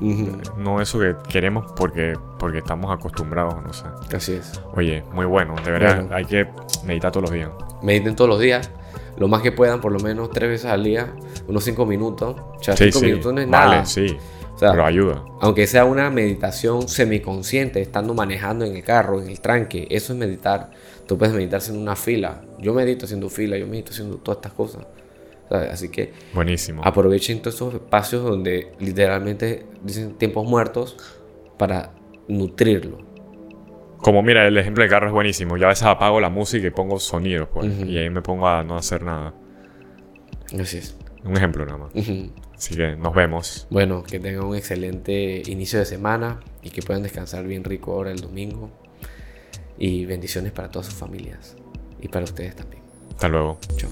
No 0.57 0.81
eso 0.81 0.99
que 0.99 1.15
queremos 1.29 1.71
porque, 1.77 2.13
porque 2.37 2.57
estamos 2.57 2.91
acostumbrados, 2.91 3.55
no 3.63 3.71
sé. 3.71 3.85
Así 4.13 4.33
es. 4.33 4.61
Oye, 4.75 5.03
muy 5.13 5.25
bueno, 5.25 5.55
de 5.63 5.71
verdad, 5.71 5.95
Bueno. 6.01 6.15
hay 6.15 6.25
que 6.25 6.47
meditar 6.85 7.09
todos 7.11 7.29
los 7.29 7.31
días. 7.31 7.49
Mediten 7.81 8.15
todos 8.17 8.29
los 8.29 8.39
días, 8.39 8.69
lo 9.17 9.29
más 9.29 9.41
que 9.41 9.53
puedan, 9.53 9.79
por 9.79 9.93
lo 9.93 9.99
menos 9.99 10.29
tres 10.31 10.49
veces 10.49 10.69
al 10.69 10.83
día, 10.83 11.13
unos 11.47 11.63
cinco 11.63 11.85
minutos. 11.85 12.35
O 12.59 12.61
sea, 12.61 12.75
Sí, 12.75 12.85
cinco 12.85 12.99
sí, 12.99 13.05
minutos 13.05 13.33
no 13.33 13.39
es 13.39 13.49
vale, 13.49 13.71
nada. 13.71 13.85
sí, 13.85 14.17
sea, 14.61 14.71
pero 14.71 14.85
ayuda. 14.85 15.23
Aunque 15.41 15.67
sea 15.67 15.85
una 15.85 16.09
meditación 16.09 16.87
semiconsciente, 16.87 17.81
estando 17.81 18.13
manejando 18.13 18.65
en 18.65 18.75
el 18.75 18.83
carro, 18.83 19.21
en 19.21 19.29
el 19.29 19.39
tranque, 19.41 19.87
eso 19.89 20.13
es 20.13 20.19
meditar. 20.19 20.71
Tú 21.07 21.17
puedes 21.17 21.33
meditar 21.35 21.57
haciendo 21.57 21.81
una 21.81 21.95
fila. 21.95 22.41
Yo 22.59 22.73
medito 22.73 23.05
haciendo 23.05 23.29
fila, 23.29 23.57
yo 23.57 23.67
medito 23.67 23.91
haciendo 23.91 24.17
todas 24.17 24.37
estas 24.37 24.53
cosas. 24.53 24.87
¿sabes? 25.49 25.69
Así 25.71 25.89
que 25.89 26.13
Buenísimo. 26.33 26.81
aprovechen 26.85 27.41
todos 27.41 27.55
esos 27.55 27.73
espacios 27.73 28.23
donde 28.23 28.71
literalmente 28.79 29.65
dicen 29.83 30.13
tiempos 30.17 30.47
muertos 30.47 30.95
para 31.57 31.91
nutrirlo. 32.29 32.99
Como 33.97 34.23
mira, 34.23 34.47
el 34.47 34.57
ejemplo 34.57 34.81
del 34.83 34.89
carro 34.89 35.07
es 35.07 35.13
buenísimo. 35.13 35.57
Yo 35.57 35.65
a 35.65 35.69
veces 35.69 35.83
apago 35.83 36.19
la 36.19 36.29
música 36.29 36.65
y 36.65 36.71
pongo 36.71 36.99
sonidos, 36.99 37.49
pues. 37.53 37.67
Ujú. 37.67 37.85
Y 37.85 37.97
ahí 37.97 38.09
me 38.09 38.21
pongo 38.21 38.47
a 38.47 38.63
no 38.63 38.77
hacer 38.77 39.03
nada. 39.03 39.33
Así 40.59 40.77
es. 40.77 40.97
Un 41.23 41.37
ejemplo 41.37 41.65
nada 41.65 41.77
más. 41.77 41.93
Ujú. 41.93 42.31
Así 42.61 42.75
que 42.75 42.95
nos 42.95 43.15
vemos. 43.15 43.65
Bueno, 43.71 44.03
que 44.03 44.19
tengan 44.19 44.45
un 44.45 44.55
excelente 44.55 45.41
inicio 45.47 45.79
de 45.79 45.85
semana 45.85 46.41
y 46.61 46.69
que 46.69 46.83
puedan 46.83 47.01
descansar 47.01 47.43
bien 47.47 47.63
rico 47.63 47.91
ahora 47.91 48.11
el 48.11 48.21
domingo. 48.21 48.69
Y 49.79 50.05
bendiciones 50.05 50.51
para 50.51 50.69
todas 50.69 50.85
sus 50.85 50.95
familias 50.95 51.55
y 51.99 52.07
para 52.07 52.23
ustedes 52.25 52.55
también. 52.55 52.83
Hasta 53.09 53.29
luego. 53.29 53.57
Chao. 53.77 53.89